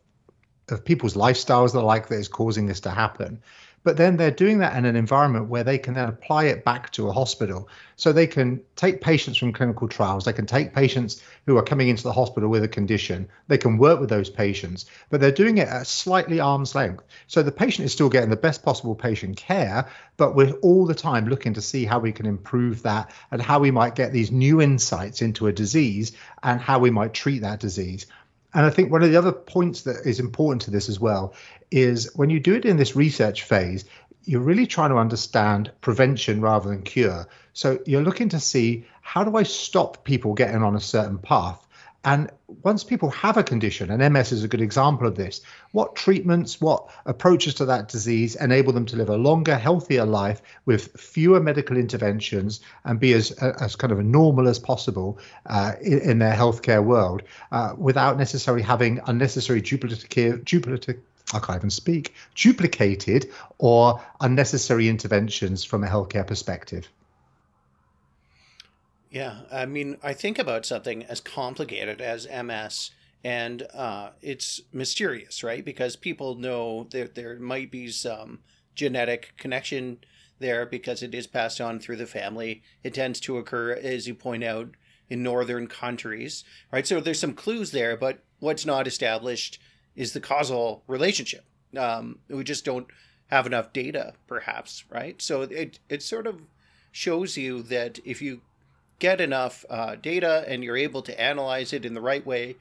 of 0.72 0.86
people's 0.86 1.16
lifestyles 1.16 1.72
the 1.72 1.82
like 1.82 2.08
that 2.10 2.20
is 2.20 2.28
causing 2.28 2.68
this 2.68 2.82
to 2.82 2.92
happen 2.92 3.42
but 3.84 3.98
then 3.98 4.18
they're 4.18 4.32
doing 4.32 4.60
that 4.60 4.76
in 4.76 4.86
an 4.86 4.96
environment 4.96 5.48
where 5.48 5.64
they 5.64 5.78
can 5.78 5.94
then 5.94 6.10
apply 6.10 6.46
it 6.46 6.66
back 6.66 6.92
to 6.92 7.08
a 7.08 7.14
hospital. 7.14 7.68
So 7.96 8.12
they 8.12 8.28
can 8.28 8.62
take 8.76 9.02
patients 9.02 9.38
from 9.38 9.54
clinical 9.54 9.88
trials, 9.88 10.26
they 10.26 10.34
can 10.34 10.46
take 10.46 10.74
patients 10.74 11.22
who 11.46 11.58
are 11.58 11.64
coming 11.64 11.90
into 11.90 12.04
the 12.04 12.14
hospital 12.14 12.50
with 12.50 12.64
a 12.64 12.68
condition, 12.68 13.28
they 13.48 13.58
can 13.58 13.78
work 13.78 14.00
with 14.00 14.10
those 14.10 14.30
patients, 14.30 14.86
but 15.10 15.20
they're 15.20 15.32
doing 15.32 15.58
it 15.58 15.68
at 15.68 15.88
slightly 15.88 16.40
arm's 16.40 16.76
length. 16.76 17.04
So 17.28 17.44
the 17.44 17.52
patient 17.52 17.86
is 17.86 17.92
still 17.92 18.10
getting 18.10 18.30
the 18.30 18.36
best 18.36 18.64
possible 18.64 18.96
patient 18.96 19.38
care, 19.38 19.88
but 20.18 20.36
we're 20.36 20.54
all 20.62 20.86
the 20.86 20.96
time 20.96 21.28
looking 21.28 21.54
to 21.54 21.62
see 21.62 21.86
how 21.86 22.00
we 22.00 22.12
can 22.12 22.26
improve 22.26 22.84
that 22.84 23.12
and 23.32 23.42
how 23.42 23.60
we 23.60 23.72
might 23.72 23.96
get 23.96 24.14
these 24.14 24.32
new 24.32 24.62
insights 24.62 25.22
into 25.22 25.48
a 25.48 25.54
disease 25.54 26.12
and 26.44 26.62
how 26.62 26.80
we 26.80 26.90
might 26.90 27.14
treat 27.14 27.40
that 27.40 27.60
disease. 27.60 28.06
And 28.54 28.66
I 28.66 28.70
think 28.70 28.92
one 28.92 29.04
of 29.04 29.12
the 29.12 29.18
other 29.18 29.32
points 29.32 29.84
that 29.84 30.06
is 30.06 30.20
important 30.20 30.64
to 30.64 30.72
this 30.72 30.90
as 30.90 31.00
well 31.00 31.34
is 31.72 32.10
when 32.16 32.30
you 32.30 32.40
do 32.40 32.56
it 32.56 32.66
in 32.66 32.78
this 32.78 32.96
research 32.96 33.44
phase, 33.44 33.86
you're 34.26 34.42
really 34.42 34.68
trying 34.68 34.90
to 34.90 34.98
understand 34.98 35.72
prevention 35.82 36.42
rather 36.42 36.70
than 36.70 36.82
cure. 36.82 37.28
So 37.54 37.80
you're 37.86 38.04
looking 38.04 38.30
to 38.30 38.40
see 38.40 38.86
how 39.02 39.24
do 39.24 39.36
I 39.36 39.44
stop 39.44 40.04
people 40.04 40.34
getting 40.34 40.64
on 40.64 40.76
a 40.76 40.80
certain 40.80 41.18
path? 41.18 41.66
And 42.06 42.32
once 42.64 42.84
people 42.84 43.10
have 43.12 43.36
a 43.36 43.44
condition, 43.44 43.92
and 43.92 44.14
MS 44.14 44.32
is 44.32 44.44
a 44.44 44.48
good 44.48 44.62
example 44.62 45.06
of 45.06 45.16
this, 45.16 45.42
what 45.72 45.96
treatments, 45.96 46.62
what 46.62 46.90
approaches 47.06 47.56
to 47.56 47.66
that 47.66 47.90
disease 47.90 48.36
enable 48.36 48.72
them 48.72 48.86
to 48.86 48.96
live 48.96 49.10
a 49.10 49.18
longer, 49.18 49.58
healthier 49.58 50.06
life 50.06 50.42
with 50.66 50.98
fewer 51.00 51.42
medical 51.42 51.76
interventions 51.76 52.62
and 52.86 53.00
be 53.00 53.14
as, 53.14 53.32
as 53.32 53.76
kind 53.76 53.92
of 53.92 54.04
normal 54.04 54.48
as 54.48 54.60
possible 54.60 55.20
uh, 55.48 55.74
in, 55.82 56.00
in, 56.00 56.20
their 56.20 56.36
healthcare 56.36 56.84
world 56.84 57.22
uh, 57.52 57.76
without 57.78 58.18
necessarily 58.18 58.64
having 58.64 59.02
unnecessary 59.08 59.62
duplicative, 59.62 60.44
duplicative 60.46 61.00
I 61.34 61.40
can't 61.40 61.58
even 61.58 61.70
speak, 61.70 62.16
duplicated 62.34 63.30
or 63.60 64.02
unnecessary 64.20 64.90
interventions 64.90 65.64
from 65.64 65.84
a 65.84 65.88
healthcare 65.88 66.26
perspective. 66.26 66.90
Yeah, 69.10 69.40
I 69.52 69.66
mean, 69.66 69.98
I 70.04 70.14
think 70.14 70.38
about 70.38 70.66
something 70.66 71.04
as 71.04 71.20
complicated 71.20 72.00
as 72.00 72.28
MS, 72.28 72.92
and 73.24 73.64
uh, 73.74 74.12
it's 74.22 74.62
mysterious, 74.72 75.44
right? 75.44 75.66
Because 75.66 75.96
people 75.96 76.36
know 76.36 76.88
that 76.92 77.16
there 77.16 77.38
might 77.40 77.72
be 77.72 77.90
some 77.90 78.40
genetic 78.76 79.34
connection 79.38 79.98
there 80.38 80.66
because 80.66 81.02
it 81.02 81.14
is 81.16 81.28
passed 81.28 81.60
on 81.60 81.80
through 81.80 81.98
the 81.98 82.06
family. 82.06 82.62
It 82.84 82.94
tends 82.94 83.20
to 83.22 83.38
occur, 83.38 83.74
as 83.74 84.08
you 84.08 84.14
point 84.14 84.44
out, 84.44 84.70
in 85.10 85.24
northern 85.24 85.66
countries, 85.68 86.44
right? 86.72 86.86
So 86.86 87.00
there's 87.00 87.20
some 87.20 87.34
clues 87.34 87.72
there, 87.72 87.98
but 87.98 88.24
what's 88.40 88.66
not 88.66 88.88
established 88.88 89.60
is 89.96 90.14
the 90.14 90.22
causal 90.22 90.84
relationship. 90.88 91.46
Um, 91.76 92.20
we 92.30 92.44
just 92.44 92.64
don't 92.64 92.88
have 93.28 93.48
enough 93.48 93.74
data, 93.74 94.14
perhaps, 94.28 94.86
right? 94.90 95.20
So 95.20 95.42
it 95.42 95.80
it 95.90 96.04
sort 96.04 96.28
of 96.28 96.42
shows 96.92 97.38
you 97.38 97.64
that 97.64 98.00
if 98.06 98.22
you 98.22 98.42
get 99.00 99.22
enough 99.22 99.66
uh, 99.70 99.96
data 99.96 100.44
and 100.48 100.64
you're 100.64 100.78
able 100.78 101.02
to 101.04 101.20
analyze 101.20 101.74
it 101.74 101.86
in 101.86 101.94
the 101.94 102.02
right 102.02 102.26
way, 102.26 102.58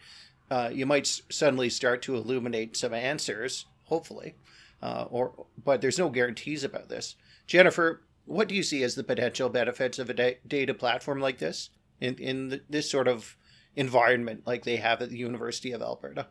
uh, 0.51 0.71
you 0.73 0.87
might 0.87 1.07
s- 1.07 1.23
suddenly 1.29 1.69
start 1.69 2.03
to 2.03 2.17
illuminate 2.17 2.77
some 2.77 2.95
answers, 2.95 3.67
hopefully. 3.85 4.35
Uh, 4.83 5.07
or 5.11 5.33
but 5.65 5.81
there's 5.81 5.99
no 5.99 6.09
guarantees 6.09 6.63
about 6.65 6.89
this. 6.89 7.17
Jennifer, 7.47 8.01
what 8.27 8.49
do 8.49 8.55
you 8.55 8.63
see 8.63 8.83
as 8.83 8.95
the 8.95 9.03
potential 9.03 9.49
benefits 9.49 9.99
of 9.99 10.09
a 10.09 10.15
da- 10.15 10.39
data 10.47 10.73
platform 10.73 11.21
like 11.21 11.39
this 11.39 11.71
in 12.01 12.15
in 12.17 12.49
the, 12.51 12.61
this 12.71 12.89
sort 12.91 13.09
of 13.09 13.37
environment 13.75 14.43
like 14.47 14.65
they 14.65 14.77
have 14.77 15.03
at 15.03 15.11
the 15.11 15.19
University 15.19 15.73
of 15.73 15.83
Alberta? 15.83 16.27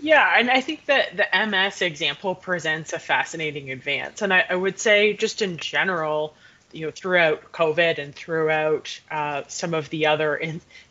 Yeah, 0.00 0.34
and 0.36 0.50
I 0.50 0.60
think 0.60 0.86
that 0.86 1.16
the 1.16 1.46
MS 1.46 1.80
example 1.80 2.34
presents 2.34 2.92
a 2.92 2.98
fascinating 2.98 3.70
advance. 3.70 4.20
And 4.20 4.34
I, 4.34 4.44
I 4.50 4.56
would 4.56 4.80
say, 4.80 5.12
just 5.12 5.42
in 5.42 5.58
general, 5.58 6.34
you 6.72 6.86
know 6.86 6.90
throughout 6.90 7.52
COVID 7.52 7.98
and 7.98 8.14
throughout 8.14 9.00
uh, 9.10 9.42
some 9.48 9.74
of 9.74 9.88
the 9.90 10.06
other 10.06 10.40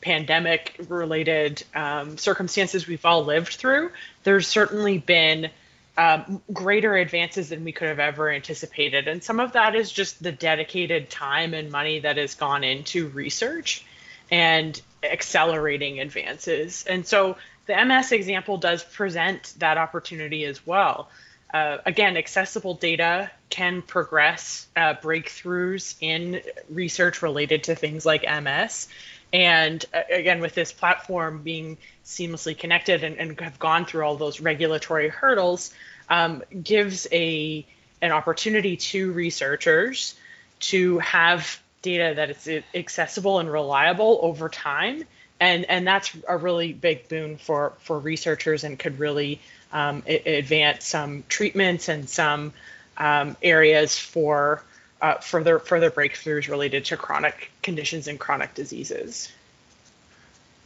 pandemic 0.02 0.80
related 0.88 1.64
um, 1.76 2.18
circumstances 2.18 2.88
we've 2.88 3.06
all 3.06 3.24
lived 3.24 3.54
through, 3.54 3.92
there's 4.24 4.48
certainly 4.48 4.98
been 4.98 5.50
um, 5.98 6.42
greater 6.54 6.96
advances 6.96 7.50
than 7.50 7.64
we 7.64 7.72
could 7.72 7.90
have 7.90 8.00
ever 8.00 8.30
anticipated, 8.30 9.08
and 9.08 9.24
some 9.24 9.40
of 9.40 9.54
that 9.54 9.76
is 9.76 9.92
just 9.92 10.22
the 10.22 10.32
dedicated 10.32 11.10
time 11.10 11.54
and 11.54 11.72
money 11.72 12.00
that 12.00 12.18
has 12.18 12.36
gone 12.36 12.64
into 12.64 13.10
research 13.10 13.86
and 14.32 14.82
accelerating 15.04 16.00
advances. 16.00 16.86
And 16.88 17.06
so 17.06 17.38
the 17.66 17.86
MS 17.86 18.12
example 18.12 18.58
does 18.58 18.84
present 18.84 19.54
that 19.58 19.78
opportunity 19.78 20.46
as 20.46 20.66
well 20.66 21.10
uh, 21.54 21.78
again, 21.86 22.18
accessible 22.18 22.76
data 22.76 23.30
can 23.50 23.82
progress 23.82 24.68
uh, 24.76 24.94
breakthroughs 24.94 25.96
in 26.00 26.42
research 26.70 27.22
related 27.22 27.66
to 27.66 27.76
things 27.76 28.06
like 28.06 28.24
MS. 28.24 28.88
And 29.34 29.84
uh, 29.94 30.02
again, 30.10 30.40
with 30.40 30.56
this 30.56 30.72
platform 30.72 31.42
being 31.44 31.78
seamlessly 32.06 32.58
connected 32.58 33.04
and, 33.04 33.18
and 33.18 33.40
have 33.42 33.60
gone 33.60 33.86
through 33.86 34.04
all 34.04 34.16
those 34.16 34.40
regulatory 34.40 35.10
hurdles, 35.10 35.74
um, 36.10 36.44
gives 36.64 37.08
a 37.12 37.66
an 38.02 38.12
opportunity 38.12 38.78
to 38.78 39.12
researchers 39.12 40.16
to 40.60 40.98
have 41.00 41.62
data 41.82 42.14
that 42.16 42.30
is 42.32 42.64
accessible 42.74 43.40
and 43.40 43.52
reliable 43.52 44.20
over 44.22 44.50
time. 44.50 45.04
And, 45.40 45.66
and 45.70 45.88
that's 45.88 46.12
a 46.28 46.38
really 46.38 46.74
big 46.74 47.08
boon 47.10 47.38
for, 47.38 47.74
for 47.80 47.98
researchers 47.98 48.64
and 48.64 48.78
could 48.78 49.00
really 49.00 49.40
um, 49.72 50.04
advance 50.08 50.86
some 50.86 51.24
treatments 51.30 51.90
and 51.90 52.10
some 52.10 52.54
um, 52.98 53.36
areas 53.42 53.98
for 53.98 54.64
uh, 55.02 55.16
further 55.16 55.60
further 55.60 55.90
breakthroughs 55.90 56.48
related 56.48 56.86
to 56.86 56.98
chronic 56.98 57.52
conditions 57.64 58.08
and 58.08 58.20
chronic 58.20 58.54
diseases. 58.54 59.32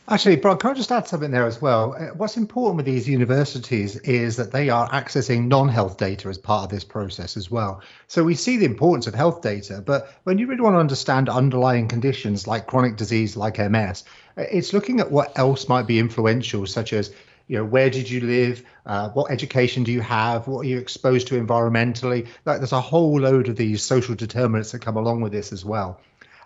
Actually, 0.08 0.36
Brian, 0.36 0.60
can 0.60 0.70
I 0.70 0.74
just 0.76 0.92
add 0.92 1.08
something 1.08 1.32
there 1.32 1.48
as 1.48 1.60
well? 1.60 1.96
Uh, 1.98 2.14
what's 2.14 2.38
important 2.38 2.78
with 2.78 2.86
these 2.86 3.10
universities 3.10 3.96
is 3.96 4.36
that 4.36 4.52
they 4.52 4.70
are 4.70 4.88
accessing 4.90 5.48
non 5.48 5.68
health 5.68 5.98
data 5.98 6.30
as 6.30 6.38
part 6.38 6.66
of 6.66 6.70
this 6.70 6.84
process 6.84 7.36
as 7.36 7.50
well. 7.50 7.82
So 8.08 8.24
we 8.24 8.36
see 8.36 8.58
the 8.58 8.66
importance 8.66 9.08
of 9.08 9.16
health 9.16 9.42
data, 9.42 9.82
but 9.84 10.14
when 10.24 10.38
you 10.38 10.46
really 10.46 10.62
want 10.62 10.76
to 10.76 10.80
understand 10.80 11.28
underlying 11.28 11.88
conditions 11.88 12.46
like 12.46 12.68
chronic 12.68 12.98
disease, 12.98 13.36
like 13.36 13.58
MS, 13.58 14.04
uh, 14.38 14.44
it's 14.52 14.74
looking 14.74 15.00
at 15.00 15.10
what 15.10 15.40
else 15.40 15.68
might 15.68 15.88
be 15.88 15.98
influential, 15.98 16.68
such 16.68 16.94
as 16.94 17.12
you 17.48 17.58
know 17.58 17.66
where 17.66 17.90
did 17.90 18.10
you 18.10 18.22
live? 18.22 18.64
Uh, 18.86 19.10
what 19.10 19.32
education 19.32 19.84
do 19.84 19.92
you 19.92 20.02
have? 20.02 20.48
What 20.48 20.62
are 20.62 20.70
you 20.70 20.78
exposed 20.78 21.28
to 21.28 21.42
environmentally? 21.42 22.28
Like 22.46 22.58
there's 22.58 22.72
a 22.72 22.82
whole 22.82 23.20
load 23.20 23.50
of 23.50 23.56
these 23.56 23.84
social 23.84 24.16
determinants 24.16 24.72
that 24.72 24.80
come 24.80 24.98
along 24.98 25.22
with 25.22 25.32
this 25.32 25.54
as 25.54 25.64
well 25.64 26.00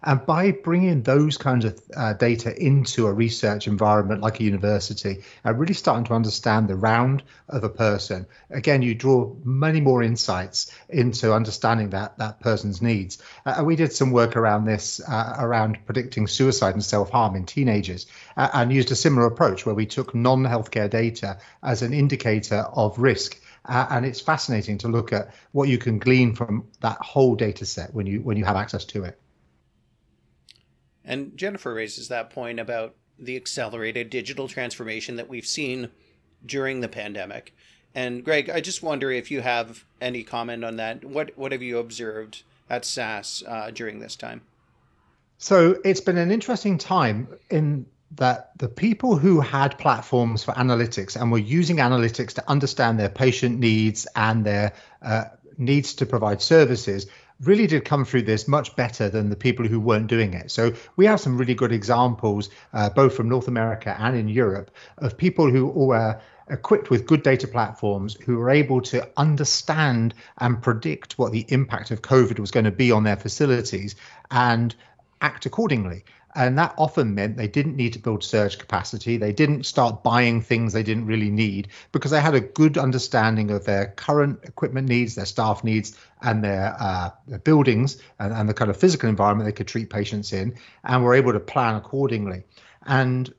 and 0.03 0.25
by 0.25 0.51
bringing 0.51 1.03
those 1.03 1.37
kinds 1.37 1.65
of 1.65 1.81
uh, 1.95 2.13
data 2.13 2.55
into 2.57 3.07
a 3.07 3.13
research 3.13 3.67
environment 3.67 4.21
like 4.21 4.39
a 4.39 4.43
university, 4.43 5.23
and 5.43 5.59
really 5.59 5.73
starting 5.73 6.05
to 6.05 6.13
understand 6.13 6.67
the 6.67 6.75
round 6.75 7.23
of 7.47 7.63
a 7.63 7.69
person, 7.69 8.25
again, 8.49 8.81
you 8.81 8.95
draw 8.95 9.33
many 9.43 9.81
more 9.81 10.01
insights 10.03 10.71
into 10.89 11.33
understanding 11.33 11.89
that 11.91 12.17
that 12.17 12.39
person's 12.39 12.81
needs. 12.81 13.17
Uh, 13.45 13.55
and 13.57 13.67
we 13.67 13.75
did 13.75 13.93
some 13.93 14.11
work 14.11 14.35
around 14.35 14.65
this, 14.65 15.01
uh, 15.07 15.35
around 15.39 15.77
predicting 15.85 16.27
suicide 16.27 16.73
and 16.73 16.83
self 16.83 17.09
harm 17.09 17.35
in 17.35 17.45
teenagers, 17.45 18.07
and 18.35 18.71
used 18.71 18.91
a 18.91 18.95
similar 18.95 19.27
approach 19.27 19.65
where 19.65 19.75
we 19.75 19.85
took 19.85 20.15
non 20.15 20.43
healthcare 20.43 20.89
data 20.89 21.39
as 21.63 21.81
an 21.81 21.93
indicator 21.93 22.65
of 22.73 22.99
risk. 22.99 23.39
Uh, 23.65 23.85
and 23.91 24.05
it's 24.05 24.21
fascinating 24.21 24.77
to 24.79 24.87
look 24.87 25.13
at 25.13 25.33
what 25.51 25.69
you 25.69 25.77
can 25.77 25.99
glean 25.99 26.33
from 26.33 26.67
that 26.81 26.97
whole 27.01 27.35
data 27.35 27.65
set 27.65 27.93
when 27.93 28.07
you 28.07 28.21
when 28.21 28.37
you 28.37 28.45
have 28.45 28.55
access 28.55 28.85
to 28.85 29.03
it. 29.03 29.19
And 31.09 31.35
Jennifer 31.35 31.73
raises 31.73 32.07
that 32.09 32.29
point 32.29 32.59
about 32.59 32.95
the 33.17 33.35
accelerated 33.35 34.11
digital 34.11 34.47
transformation 34.47 35.15
that 35.15 35.27
we've 35.27 35.45
seen 35.45 35.89
during 36.45 36.81
the 36.81 36.87
pandemic. 36.87 37.55
And 37.95 38.23
Greg, 38.23 38.49
I 38.51 38.61
just 38.61 38.83
wonder 38.83 39.11
if 39.11 39.31
you 39.31 39.41
have 39.41 39.83
any 39.99 40.23
comment 40.23 40.63
on 40.63 40.75
that. 40.75 41.03
What 41.03 41.31
what 41.35 41.51
have 41.51 41.63
you 41.63 41.79
observed 41.79 42.43
at 42.69 42.85
SAS 42.85 43.43
uh, 43.45 43.71
during 43.71 43.99
this 43.99 44.15
time? 44.15 44.41
So 45.39 45.77
it's 45.83 45.99
been 45.99 46.17
an 46.17 46.31
interesting 46.31 46.77
time 46.77 47.27
in 47.49 47.87
that 48.11 48.51
the 48.57 48.69
people 48.69 49.17
who 49.17 49.39
had 49.39 49.79
platforms 49.79 50.43
for 50.43 50.51
analytics 50.51 51.19
and 51.19 51.31
were 51.31 51.39
using 51.39 51.77
analytics 51.77 52.33
to 52.33 52.47
understand 52.47 52.99
their 52.99 53.09
patient 53.09 53.59
needs 53.59 54.07
and 54.15 54.45
their 54.45 54.73
uh, 55.01 55.25
needs 55.57 55.95
to 55.95 56.05
provide 56.05 56.41
services 56.41 57.07
really 57.41 57.67
did 57.67 57.85
come 57.85 58.05
through 58.05 58.23
this 58.23 58.47
much 58.47 58.75
better 58.75 59.09
than 59.09 59.29
the 59.29 59.35
people 59.35 59.65
who 59.65 59.79
weren't 59.79 60.07
doing 60.07 60.33
it. 60.33 60.51
So 60.51 60.73
we 60.95 61.05
have 61.05 61.19
some 61.19 61.37
really 61.37 61.55
good 61.55 61.71
examples, 61.71 62.49
uh, 62.73 62.89
both 62.89 63.15
from 63.15 63.29
North 63.29 63.47
America 63.47 63.95
and 63.97 64.15
in 64.15 64.27
Europe, 64.27 64.71
of 64.97 65.17
people 65.17 65.49
who 65.49 65.67
were 65.67 66.19
equipped 66.49 66.89
with 66.89 67.05
good 67.05 67.23
data 67.23 67.47
platforms 67.47 68.15
who 68.25 68.37
were 68.37 68.49
able 68.49 68.81
to 68.81 69.07
understand 69.17 70.13
and 70.39 70.61
predict 70.61 71.13
what 71.13 71.31
the 71.31 71.45
impact 71.49 71.91
of 71.91 72.01
COVID 72.01 72.39
was 72.39 72.51
going 72.51 72.65
to 72.65 72.71
be 72.71 72.91
on 72.91 73.03
their 73.03 73.15
facilities 73.15 73.95
and 74.31 74.75
act 75.21 75.45
accordingly. 75.45 76.03
And 76.35 76.57
that 76.57 76.75
often 76.77 77.15
meant 77.15 77.37
they 77.37 77.47
didn't 77.47 77.75
need 77.75 77.93
to 77.93 77.99
build 77.99 78.23
surge 78.23 78.59
capacity. 78.59 79.17
They 79.17 79.33
didn't 79.33 79.65
start 79.65 80.03
buying 80.03 80.41
things 80.41 80.73
they 80.73 80.83
didn't 80.83 81.07
really 81.07 81.31
need 81.31 81.69
because 81.91 82.11
they 82.11 82.21
had 82.21 82.35
a 82.35 82.39
good 82.39 82.77
understanding 82.77 83.49
of 83.51 83.65
their 83.65 83.87
current 83.87 84.39
equipment 84.43 84.87
needs, 84.87 85.15
their 85.15 85.25
staff 85.25 85.63
needs, 85.63 85.97
and 86.21 86.43
their, 86.43 86.75
uh, 86.79 87.09
their 87.27 87.39
buildings 87.39 88.01
and, 88.19 88.31
and 88.33 88.47
the 88.47 88.53
kind 88.53 88.69
of 88.69 88.77
physical 88.77 89.09
environment 89.09 89.47
they 89.47 89.53
could 89.53 89.67
treat 89.67 89.89
patients 89.89 90.31
in, 90.31 90.55
and 90.83 91.03
were 91.03 91.15
able 91.15 91.33
to 91.33 91.39
plan 91.39 91.75
accordingly. 91.75 92.43
And 92.85 93.33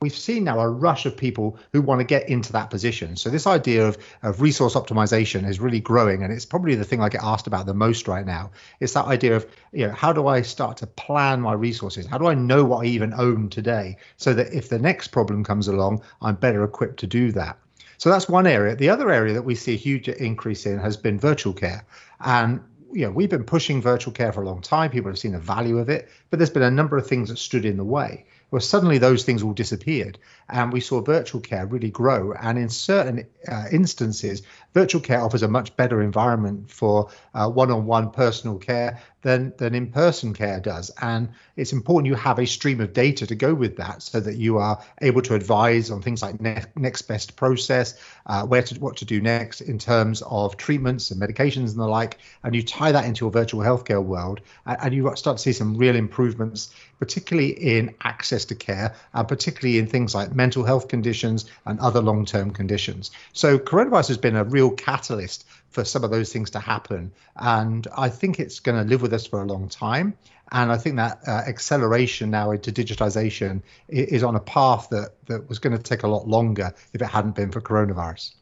we've 0.00 0.14
seen 0.14 0.44
now 0.44 0.60
a 0.60 0.68
rush 0.68 1.06
of 1.06 1.16
people 1.16 1.58
who 1.72 1.82
want 1.82 2.00
to 2.00 2.04
get 2.04 2.28
into 2.28 2.52
that 2.52 2.70
position. 2.70 3.16
So 3.16 3.30
this 3.30 3.46
idea 3.46 3.86
of, 3.86 3.98
of 4.22 4.40
resource 4.40 4.74
optimization 4.74 5.48
is 5.48 5.60
really 5.60 5.80
growing, 5.80 6.22
and 6.22 6.32
it's 6.32 6.44
probably 6.44 6.74
the 6.74 6.84
thing 6.84 7.00
I 7.00 7.08
get 7.08 7.22
asked 7.22 7.46
about 7.46 7.66
the 7.66 7.74
most 7.74 8.08
right 8.08 8.26
now. 8.26 8.50
It's 8.80 8.92
that 8.94 9.06
idea 9.06 9.36
of 9.36 9.46
you 9.72 9.86
know 9.86 9.92
how 9.92 10.12
do 10.12 10.26
I 10.26 10.42
start 10.42 10.76
to 10.78 10.86
plan 10.86 11.40
my 11.40 11.52
resources? 11.52 12.06
How 12.06 12.18
do 12.18 12.26
I 12.26 12.34
know 12.34 12.64
what 12.64 12.84
I 12.84 12.88
even 12.88 13.12
own 13.14 13.48
today, 13.48 13.96
so 14.16 14.34
that 14.34 14.52
if 14.52 14.68
the 14.68 14.78
next 14.78 15.08
problem 15.08 15.44
comes 15.44 15.68
along, 15.68 16.02
I'm 16.22 16.36
better 16.36 16.64
equipped 16.64 17.00
to 17.00 17.06
do 17.06 17.32
that. 17.32 17.58
So 17.98 18.10
that's 18.10 18.28
one 18.28 18.46
area. 18.46 18.76
The 18.76 18.90
other 18.90 19.10
area 19.10 19.34
that 19.34 19.42
we 19.42 19.56
see 19.56 19.74
a 19.74 19.76
huge 19.76 20.08
increase 20.08 20.66
in 20.66 20.78
has 20.78 20.96
been 20.96 21.18
virtual 21.18 21.52
care, 21.52 21.84
and 22.20 22.60
you 22.92 23.04
know 23.04 23.10
we've 23.10 23.30
been 23.30 23.44
pushing 23.44 23.82
virtual 23.82 24.12
care 24.12 24.32
for 24.32 24.42
a 24.42 24.46
long 24.46 24.62
time. 24.62 24.90
People 24.90 25.10
have 25.10 25.18
seen 25.18 25.32
the 25.32 25.40
value 25.40 25.78
of 25.78 25.88
it, 25.88 26.08
but 26.30 26.38
there's 26.38 26.50
been 26.50 26.62
a 26.62 26.70
number 26.70 26.96
of 26.96 27.06
things 27.06 27.28
that 27.28 27.38
stood 27.38 27.64
in 27.64 27.76
the 27.76 27.84
way. 27.84 28.24
Well, 28.50 28.60
suddenly 28.60 28.96
those 28.96 29.24
things 29.24 29.42
all 29.42 29.52
disappeared, 29.52 30.18
and 30.48 30.72
we 30.72 30.80
saw 30.80 31.02
virtual 31.02 31.40
care 31.40 31.66
really 31.66 31.90
grow. 31.90 32.32
And 32.32 32.58
in 32.58 32.70
certain 32.70 33.26
uh, 33.46 33.66
instances, 33.70 34.42
virtual 34.72 35.02
care 35.02 35.20
offers 35.20 35.42
a 35.42 35.48
much 35.48 35.76
better 35.76 36.00
environment 36.00 36.70
for 36.70 37.10
uh, 37.34 37.50
one-on-one 37.50 38.10
personal 38.10 38.56
care 38.56 39.02
than 39.22 39.52
than 39.58 39.74
in-person 39.74 40.34
care 40.34 40.60
does. 40.60 40.90
And 41.00 41.28
it's 41.56 41.72
important 41.72 42.06
you 42.06 42.14
have 42.14 42.38
a 42.38 42.46
stream 42.46 42.80
of 42.80 42.92
data 42.92 43.26
to 43.26 43.34
go 43.34 43.52
with 43.54 43.76
that, 43.76 44.02
so 44.02 44.20
that 44.20 44.36
you 44.36 44.58
are 44.58 44.82
able 45.02 45.22
to 45.22 45.34
advise 45.34 45.90
on 45.90 46.02
things 46.02 46.22
like 46.22 46.40
ne- 46.40 46.64
next 46.76 47.02
best 47.02 47.36
process, 47.36 48.00
uh, 48.26 48.46
where 48.46 48.62
to 48.62 48.78
what 48.80 48.96
to 48.98 49.04
do 49.04 49.20
next 49.20 49.60
in 49.60 49.78
terms 49.78 50.22
of 50.22 50.56
treatments 50.56 51.10
and 51.10 51.20
medications 51.20 51.70
and 51.70 51.78
the 51.78 51.86
like. 51.86 52.18
And 52.44 52.54
you 52.54 52.62
tie 52.62 52.92
that 52.92 53.04
into 53.04 53.24
your 53.24 53.32
virtual 53.32 53.62
healthcare 53.62 54.04
world, 54.04 54.40
and, 54.66 54.78
and 54.82 54.94
you 54.94 55.14
start 55.16 55.38
to 55.38 55.42
see 55.42 55.52
some 55.52 55.76
real 55.76 55.96
improvements, 55.96 56.72
particularly 56.98 57.50
in 57.50 57.94
access 58.02 58.44
to 58.46 58.54
care, 58.54 58.94
and 59.14 59.26
particularly 59.26 59.78
in 59.78 59.86
things 59.86 60.14
like 60.14 60.34
mental 60.34 60.64
health 60.64 60.88
conditions 60.88 61.46
and 61.66 61.80
other 61.80 62.00
long-term 62.00 62.52
conditions. 62.52 63.10
So 63.32 63.58
coronavirus 63.58 64.08
has 64.08 64.18
been 64.18 64.36
a 64.36 64.44
real 64.44 64.70
catalyst 64.70 65.44
for 65.70 65.84
some 65.84 66.04
of 66.04 66.10
those 66.10 66.32
things 66.32 66.50
to 66.50 66.60
happen. 66.60 67.12
And 67.36 67.86
I 67.96 68.08
think 68.08 68.40
it's 68.40 68.60
going 68.60 68.82
to 68.82 68.88
live 68.88 69.02
with 69.02 69.12
us 69.12 69.26
for 69.26 69.42
a 69.42 69.44
long 69.44 69.68
time. 69.68 70.16
And 70.50 70.72
I 70.72 70.78
think 70.78 70.96
that 70.96 71.20
uh, 71.26 71.42
acceleration 71.46 72.30
now 72.30 72.52
into 72.52 72.72
digitization 72.72 73.62
is 73.88 74.22
on 74.22 74.34
a 74.34 74.40
path 74.40 74.88
that, 74.90 75.10
that 75.26 75.48
was 75.48 75.58
going 75.58 75.76
to 75.76 75.82
take 75.82 76.04
a 76.04 76.08
lot 76.08 76.26
longer 76.26 76.72
if 76.94 77.02
it 77.02 77.06
hadn't 77.06 77.34
been 77.34 77.52
for 77.52 77.60
coronavirus. 77.60 78.34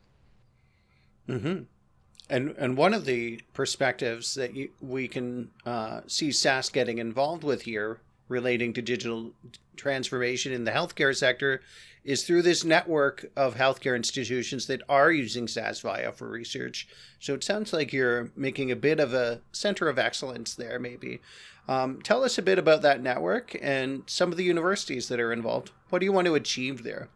Mm-hmm. 1.29 1.63
And 2.29 2.55
and 2.59 2.77
one 2.77 2.93
of 2.93 3.05
the 3.05 3.41
perspectives 3.55 4.35
that 4.35 4.55
you, 4.55 4.71
we 4.81 5.07
can 5.09 5.51
uh, 5.65 6.01
see 6.07 6.33
SAS 6.33 6.71
getting 6.71 6.99
involved 6.99 7.45
with 7.45 7.63
here, 7.63 8.01
relating 8.29 8.73
to 8.75 8.83
digital 8.83 9.33
transformation 9.77 10.53
in 10.53 10.65
the 10.65 10.73
healthcare 10.73 11.15
sector, 11.15 11.63
is 12.07 12.23
through 12.23 12.41
this 12.41 12.65
network 12.65 13.27
of 13.37 13.57
healthcare 13.57 13.97
institutions 13.97 14.69
that 14.69 14.81
are 14.89 15.11
using 15.11 15.49
SAS 15.49 15.83
Viya 15.83 16.15
for 16.15 16.29
research. 16.29 16.87
So 17.19 17.35
it 17.35 17.43
sounds 17.43 17.73
like 17.73 17.93
you're 17.93 18.31
making 18.37 18.71
a 18.71 18.77
bit 18.77 19.01
of 19.01 19.13
a 19.13 19.41
center 19.51 19.89
of 19.89 19.99
excellence 19.99 20.55
there, 20.55 20.79
maybe. 20.79 21.21
Um, 21.69 22.01
tell 22.01 22.23
us 22.23 22.39
a 22.39 22.43
bit 22.43 22.61
about 22.61 22.83
that 22.83 23.03
network 23.03 23.57
and 23.61 24.05
some 24.07 24.31
of 24.31 24.39
the 24.39 24.45
universities 24.45 25.09
that 25.09 25.19
are 25.19 25.33
involved. 25.33 25.73
What 25.91 25.99
do 25.99 26.05
you 26.05 26.13
want 26.13 26.27
to 26.29 26.37
achieve 26.37 26.85
there? 26.85 27.09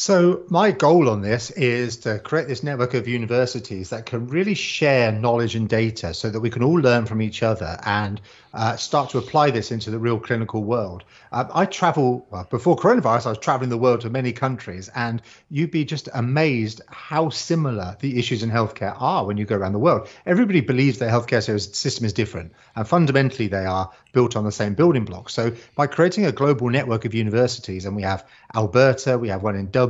So, 0.00 0.44
my 0.48 0.70
goal 0.70 1.10
on 1.10 1.22
this 1.22 1.50
is 1.50 1.96
to 1.96 2.20
create 2.20 2.46
this 2.46 2.62
network 2.62 2.94
of 2.94 3.08
universities 3.08 3.90
that 3.90 4.06
can 4.06 4.28
really 4.28 4.54
share 4.54 5.10
knowledge 5.10 5.56
and 5.56 5.68
data 5.68 6.14
so 6.14 6.30
that 6.30 6.38
we 6.38 6.50
can 6.50 6.62
all 6.62 6.78
learn 6.78 7.04
from 7.04 7.20
each 7.20 7.42
other 7.42 7.80
and 7.84 8.20
uh, 8.54 8.76
start 8.76 9.10
to 9.10 9.18
apply 9.18 9.50
this 9.50 9.70
into 9.70 9.90
the 9.90 9.98
real 9.98 10.18
clinical 10.18 10.62
world. 10.62 11.04
Uh, 11.32 11.46
I 11.52 11.64
travel, 11.66 12.26
well, 12.30 12.46
before 12.48 12.76
coronavirus, 12.76 13.26
I 13.26 13.30
was 13.30 13.38
traveling 13.38 13.70
the 13.70 13.76
world 13.76 14.02
to 14.02 14.10
many 14.10 14.32
countries, 14.32 14.88
and 14.94 15.20
you'd 15.50 15.70
be 15.70 15.84
just 15.84 16.08
amazed 16.14 16.80
how 16.88 17.28
similar 17.28 17.96
the 18.00 18.18
issues 18.18 18.42
in 18.42 18.50
healthcare 18.50 18.96
are 19.00 19.26
when 19.26 19.36
you 19.36 19.44
go 19.44 19.56
around 19.56 19.72
the 19.72 19.78
world. 19.78 20.08
Everybody 20.24 20.60
believes 20.60 20.98
their 20.98 21.10
healthcare 21.10 21.42
system 21.42 22.06
is 22.06 22.12
different, 22.12 22.52
and 22.76 22.86
fundamentally, 22.86 23.48
they 23.48 23.66
are 23.66 23.90
built 24.12 24.36
on 24.36 24.44
the 24.44 24.52
same 24.52 24.74
building 24.74 25.04
blocks. 25.04 25.34
So, 25.34 25.52
by 25.74 25.86
creating 25.86 26.26
a 26.26 26.32
global 26.32 26.70
network 26.70 27.04
of 27.04 27.14
universities, 27.14 27.84
and 27.84 27.94
we 27.94 28.02
have 28.02 28.26
Alberta, 28.54 29.18
we 29.18 29.28
have 29.28 29.42
one 29.42 29.56
in 29.56 29.70
Dublin, 29.70 29.87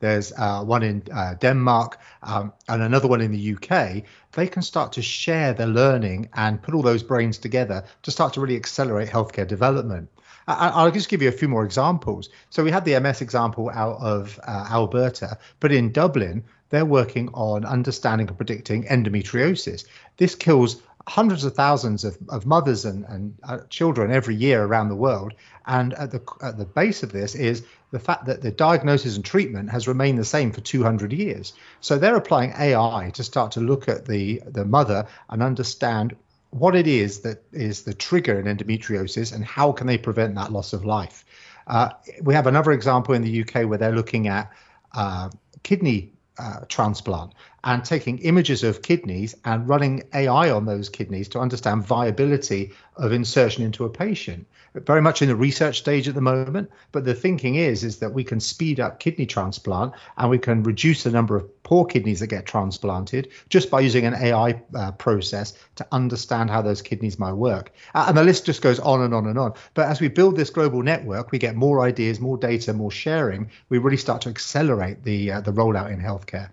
there's 0.00 0.32
uh, 0.32 0.62
one 0.64 0.82
in 0.82 1.02
uh, 1.12 1.34
Denmark, 1.34 1.98
um, 2.22 2.52
and 2.68 2.82
another 2.82 3.08
one 3.08 3.20
in 3.20 3.32
the 3.32 3.54
UK, 3.54 4.04
they 4.32 4.46
can 4.46 4.62
start 4.62 4.92
to 4.92 5.02
share 5.02 5.52
their 5.52 5.66
learning 5.66 6.28
and 6.34 6.62
put 6.62 6.74
all 6.74 6.82
those 6.82 7.02
brains 7.02 7.38
together 7.38 7.84
to 8.02 8.10
start 8.10 8.32
to 8.34 8.40
really 8.40 8.56
accelerate 8.56 9.08
healthcare 9.08 9.46
development. 9.46 10.08
I'll 10.48 10.90
just 10.90 11.08
give 11.08 11.22
you 11.22 11.28
a 11.28 11.32
few 11.32 11.48
more 11.48 11.64
examples. 11.64 12.28
So 12.50 12.64
we 12.64 12.72
had 12.72 12.84
the 12.84 12.98
MS 12.98 13.20
example 13.20 13.70
out 13.72 13.98
of 14.00 14.40
uh, 14.44 14.66
Alberta, 14.70 15.38
but 15.60 15.70
in 15.70 15.92
Dublin, 15.92 16.44
they're 16.70 16.84
working 16.84 17.28
on 17.32 17.64
understanding 17.64 18.28
and 18.28 18.36
predicting 18.36 18.84
endometriosis. 18.84 19.84
This 20.16 20.34
kills 20.34 20.82
hundreds 21.06 21.44
of 21.44 21.54
thousands 21.54 22.04
of, 22.04 22.16
of 22.28 22.46
mothers 22.46 22.84
and, 22.84 23.04
and 23.08 23.34
uh, 23.42 23.58
children 23.68 24.10
every 24.10 24.34
year 24.34 24.64
around 24.64 24.88
the 24.88 24.96
world. 24.96 25.34
And 25.66 25.94
at 25.94 26.10
the, 26.10 26.22
at 26.42 26.58
the 26.58 26.64
base 26.64 27.02
of 27.02 27.12
this 27.12 27.34
is 27.34 27.64
the 27.90 27.98
fact 27.98 28.26
that 28.26 28.42
the 28.42 28.50
diagnosis 28.50 29.16
and 29.16 29.24
treatment 29.24 29.70
has 29.70 29.86
remained 29.86 30.18
the 30.18 30.24
same 30.24 30.52
for 30.52 30.60
200 30.60 31.12
years. 31.12 31.52
So 31.80 31.98
they're 31.98 32.16
applying 32.16 32.52
AI 32.58 33.10
to 33.14 33.22
start 33.22 33.52
to 33.52 33.60
look 33.60 33.88
at 33.88 34.06
the, 34.06 34.42
the 34.46 34.64
mother 34.64 35.06
and 35.28 35.42
understand 35.42 36.16
what 36.50 36.74
it 36.74 36.86
is 36.86 37.20
that 37.20 37.42
is 37.52 37.82
the 37.82 37.94
trigger 37.94 38.38
in 38.38 38.46
endometriosis 38.46 39.34
and 39.34 39.44
how 39.44 39.72
can 39.72 39.86
they 39.86 39.98
prevent 39.98 40.34
that 40.34 40.52
loss 40.52 40.72
of 40.72 40.84
life. 40.84 41.24
Uh, 41.66 41.90
we 42.22 42.34
have 42.34 42.46
another 42.46 42.72
example 42.72 43.14
in 43.14 43.22
the 43.22 43.42
UK 43.42 43.68
where 43.68 43.78
they're 43.78 43.94
looking 43.94 44.28
at 44.28 44.50
uh, 44.94 45.30
kidney 45.62 46.12
uh, 46.38 46.60
transplant 46.68 47.32
and 47.64 47.84
taking 47.84 48.18
images 48.18 48.64
of 48.64 48.82
kidneys 48.82 49.36
and 49.44 49.68
running 49.68 50.02
AI 50.14 50.50
on 50.50 50.66
those 50.66 50.88
kidneys 50.88 51.28
to 51.28 51.38
understand 51.38 51.84
viability 51.84 52.72
of 52.96 53.12
insertion 53.12 53.64
into 53.64 53.84
a 53.84 53.90
patient. 53.90 54.46
Very 54.74 55.02
much 55.02 55.22
in 55.22 55.28
the 55.28 55.36
research 55.36 55.78
stage 55.78 56.08
at 56.08 56.14
the 56.14 56.20
moment, 56.20 56.70
but 56.92 57.04
the 57.04 57.14
thinking 57.14 57.56
is 57.56 57.84
is 57.84 57.98
that 57.98 58.14
we 58.14 58.24
can 58.24 58.40
speed 58.40 58.80
up 58.80 59.00
kidney 59.00 59.26
transplant 59.26 59.92
and 60.16 60.30
we 60.30 60.38
can 60.38 60.62
reduce 60.62 61.02
the 61.02 61.10
number 61.10 61.36
of 61.36 61.62
poor 61.62 61.84
kidneys 61.84 62.20
that 62.20 62.28
get 62.28 62.46
transplanted 62.46 63.28
just 63.48 63.70
by 63.70 63.80
using 63.80 64.06
an 64.06 64.14
AI 64.14 64.60
uh, 64.74 64.90
process 64.92 65.52
to 65.76 65.86
understand 65.92 66.50
how 66.50 66.62
those 66.62 66.82
kidneys 66.82 67.18
might 67.18 67.34
work. 67.34 67.72
Uh, 67.94 68.06
and 68.08 68.16
the 68.16 68.24
list 68.24 68.46
just 68.46 68.62
goes 68.62 68.80
on 68.80 69.02
and 69.02 69.14
on 69.14 69.26
and 69.26 69.38
on. 69.38 69.52
But 69.74 69.88
as 69.88 70.00
we 70.00 70.08
build 70.08 70.36
this 70.36 70.50
global 70.50 70.82
network, 70.82 71.30
we 71.30 71.38
get 71.38 71.54
more 71.54 71.82
ideas, 71.82 72.18
more 72.18 72.38
data, 72.38 72.72
more 72.72 72.90
sharing. 72.90 73.50
We 73.68 73.78
really 73.78 73.96
start 73.98 74.22
to 74.22 74.30
accelerate 74.30 75.04
the 75.04 75.32
uh, 75.32 75.40
the 75.42 75.52
rollout 75.52 75.92
in 75.92 76.00
healthcare. 76.00 76.50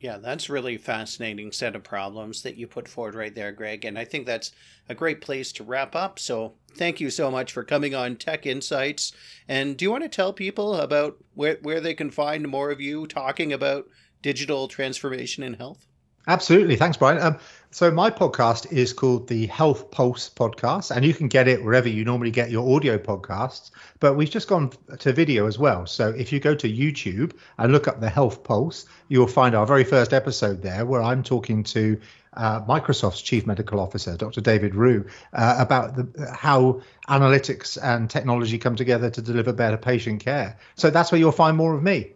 Yeah, 0.00 0.18
that's 0.18 0.48
really 0.48 0.76
fascinating 0.76 1.50
set 1.50 1.74
of 1.74 1.82
problems 1.82 2.42
that 2.42 2.56
you 2.56 2.68
put 2.68 2.88
forward 2.88 3.16
right 3.16 3.34
there, 3.34 3.50
Greg. 3.50 3.84
And 3.84 3.98
I 3.98 4.04
think 4.04 4.26
that's 4.26 4.52
a 4.88 4.94
great 4.94 5.20
place 5.20 5.50
to 5.52 5.64
wrap 5.64 5.96
up. 5.96 6.20
So 6.20 6.54
thank 6.76 7.00
you 7.00 7.10
so 7.10 7.32
much 7.32 7.52
for 7.52 7.64
coming 7.64 7.96
on 7.96 8.14
Tech 8.14 8.46
Insights. 8.46 9.12
And 9.48 9.76
do 9.76 9.84
you 9.84 9.90
want 9.90 10.04
to 10.04 10.08
tell 10.08 10.32
people 10.32 10.76
about 10.76 11.16
where, 11.34 11.58
where 11.62 11.80
they 11.80 11.94
can 11.94 12.12
find 12.12 12.46
more 12.46 12.70
of 12.70 12.80
you 12.80 13.08
talking 13.08 13.52
about 13.52 13.88
digital 14.22 14.68
transformation 14.68 15.42
in 15.42 15.54
health? 15.54 15.87
Absolutely. 16.26 16.76
Thanks, 16.76 16.96
Brian. 16.96 17.18
Um, 17.22 17.38
so, 17.70 17.90
my 17.90 18.10
podcast 18.10 18.72
is 18.72 18.94
called 18.94 19.28
the 19.28 19.46
Health 19.46 19.90
Pulse 19.90 20.30
Podcast, 20.30 20.94
and 20.94 21.04
you 21.04 21.12
can 21.12 21.28
get 21.28 21.48
it 21.48 21.62
wherever 21.62 21.88
you 21.88 22.02
normally 22.02 22.30
get 22.30 22.50
your 22.50 22.74
audio 22.74 22.96
podcasts. 22.96 23.70
But 24.00 24.14
we've 24.14 24.30
just 24.30 24.48
gone 24.48 24.72
to 24.98 25.12
video 25.12 25.46
as 25.46 25.58
well. 25.58 25.84
So, 25.84 26.08
if 26.08 26.32
you 26.32 26.40
go 26.40 26.54
to 26.54 26.66
YouTube 26.66 27.34
and 27.58 27.70
look 27.70 27.86
up 27.86 28.00
the 28.00 28.08
Health 28.08 28.42
Pulse, 28.42 28.86
you'll 29.08 29.26
find 29.26 29.54
our 29.54 29.66
very 29.66 29.84
first 29.84 30.14
episode 30.14 30.62
there 30.62 30.86
where 30.86 31.02
I'm 31.02 31.22
talking 31.22 31.62
to 31.64 32.00
uh, 32.32 32.62
Microsoft's 32.62 33.20
Chief 33.20 33.46
Medical 33.46 33.80
Officer, 33.80 34.16
Dr. 34.16 34.40
David 34.40 34.74
Rhew, 34.74 35.06
uh, 35.34 35.56
about 35.58 35.94
the, 35.94 36.30
how 36.34 36.80
analytics 37.06 37.76
and 37.82 38.08
technology 38.08 38.56
come 38.56 38.76
together 38.76 39.10
to 39.10 39.20
deliver 39.20 39.52
better 39.52 39.76
patient 39.76 40.20
care. 40.20 40.58
So, 40.76 40.88
that's 40.88 41.12
where 41.12 41.18
you'll 41.18 41.32
find 41.32 41.54
more 41.54 41.74
of 41.74 41.82
me. 41.82 42.14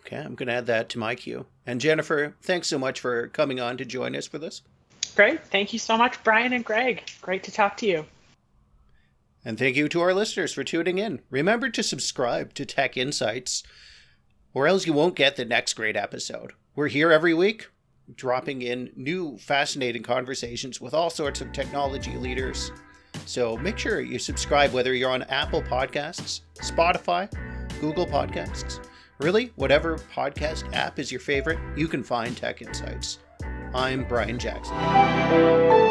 Okay, 0.00 0.18
I'm 0.18 0.34
going 0.34 0.48
to 0.48 0.54
add 0.54 0.66
that 0.66 0.90
to 0.90 0.98
my 0.98 1.14
queue. 1.14 1.46
And 1.66 1.80
Jennifer, 1.80 2.36
thanks 2.42 2.68
so 2.68 2.78
much 2.78 3.00
for 3.00 3.26
coming 3.28 3.58
on 3.58 3.76
to 3.78 3.84
join 3.84 4.14
us 4.14 4.26
for 4.26 4.38
this. 4.38 4.62
Great. 5.16 5.44
Thank 5.44 5.72
you 5.72 5.78
so 5.78 5.96
much, 5.96 6.22
Brian 6.22 6.52
and 6.52 6.64
Greg. 6.64 7.02
Great 7.20 7.42
to 7.44 7.52
talk 7.52 7.76
to 7.78 7.86
you. 7.86 8.06
And 9.44 9.58
thank 9.58 9.76
you 9.76 9.88
to 9.88 10.00
our 10.00 10.14
listeners 10.14 10.52
for 10.52 10.64
tuning 10.64 10.98
in. 10.98 11.20
Remember 11.30 11.68
to 11.70 11.82
subscribe 11.82 12.54
to 12.54 12.64
Tech 12.64 12.96
Insights, 12.96 13.62
or 14.54 14.66
else 14.66 14.86
you 14.86 14.92
won't 14.92 15.14
get 15.14 15.36
the 15.36 15.44
next 15.44 15.74
great 15.74 15.96
episode. 15.96 16.52
We're 16.74 16.88
here 16.88 17.12
every 17.12 17.34
week, 17.34 17.68
dropping 18.14 18.62
in 18.62 18.92
new 18.96 19.36
fascinating 19.38 20.02
conversations 20.02 20.80
with 20.80 20.94
all 20.94 21.10
sorts 21.10 21.40
of 21.40 21.52
technology 21.52 22.16
leaders. 22.16 22.70
So 23.24 23.56
make 23.56 23.78
sure 23.78 24.00
you 24.00 24.18
subscribe 24.18 24.72
whether 24.72 24.94
you're 24.94 25.10
on 25.10 25.22
Apple 25.24 25.62
Podcasts, 25.62 26.42
Spotify, 26.60 27.30
Google 27.80 28.06
Podcasts 28.06 28.86
Really, 29.18 29.52
whatever 29.56 29.96
podcast 30.14 30.70
app 30.74 30.98
is 30.98 31.10
your 31.10 31.20
favorite, 31.20 31.58
you 31.74 31.88
can 31.88 32.02
find 32.02 32.36
Tech 32.36 32.60
Insights. 32.60 33.18
I'm 33.74 34.06
Brian 34.06 34.38
Jackson. 34.38 35.85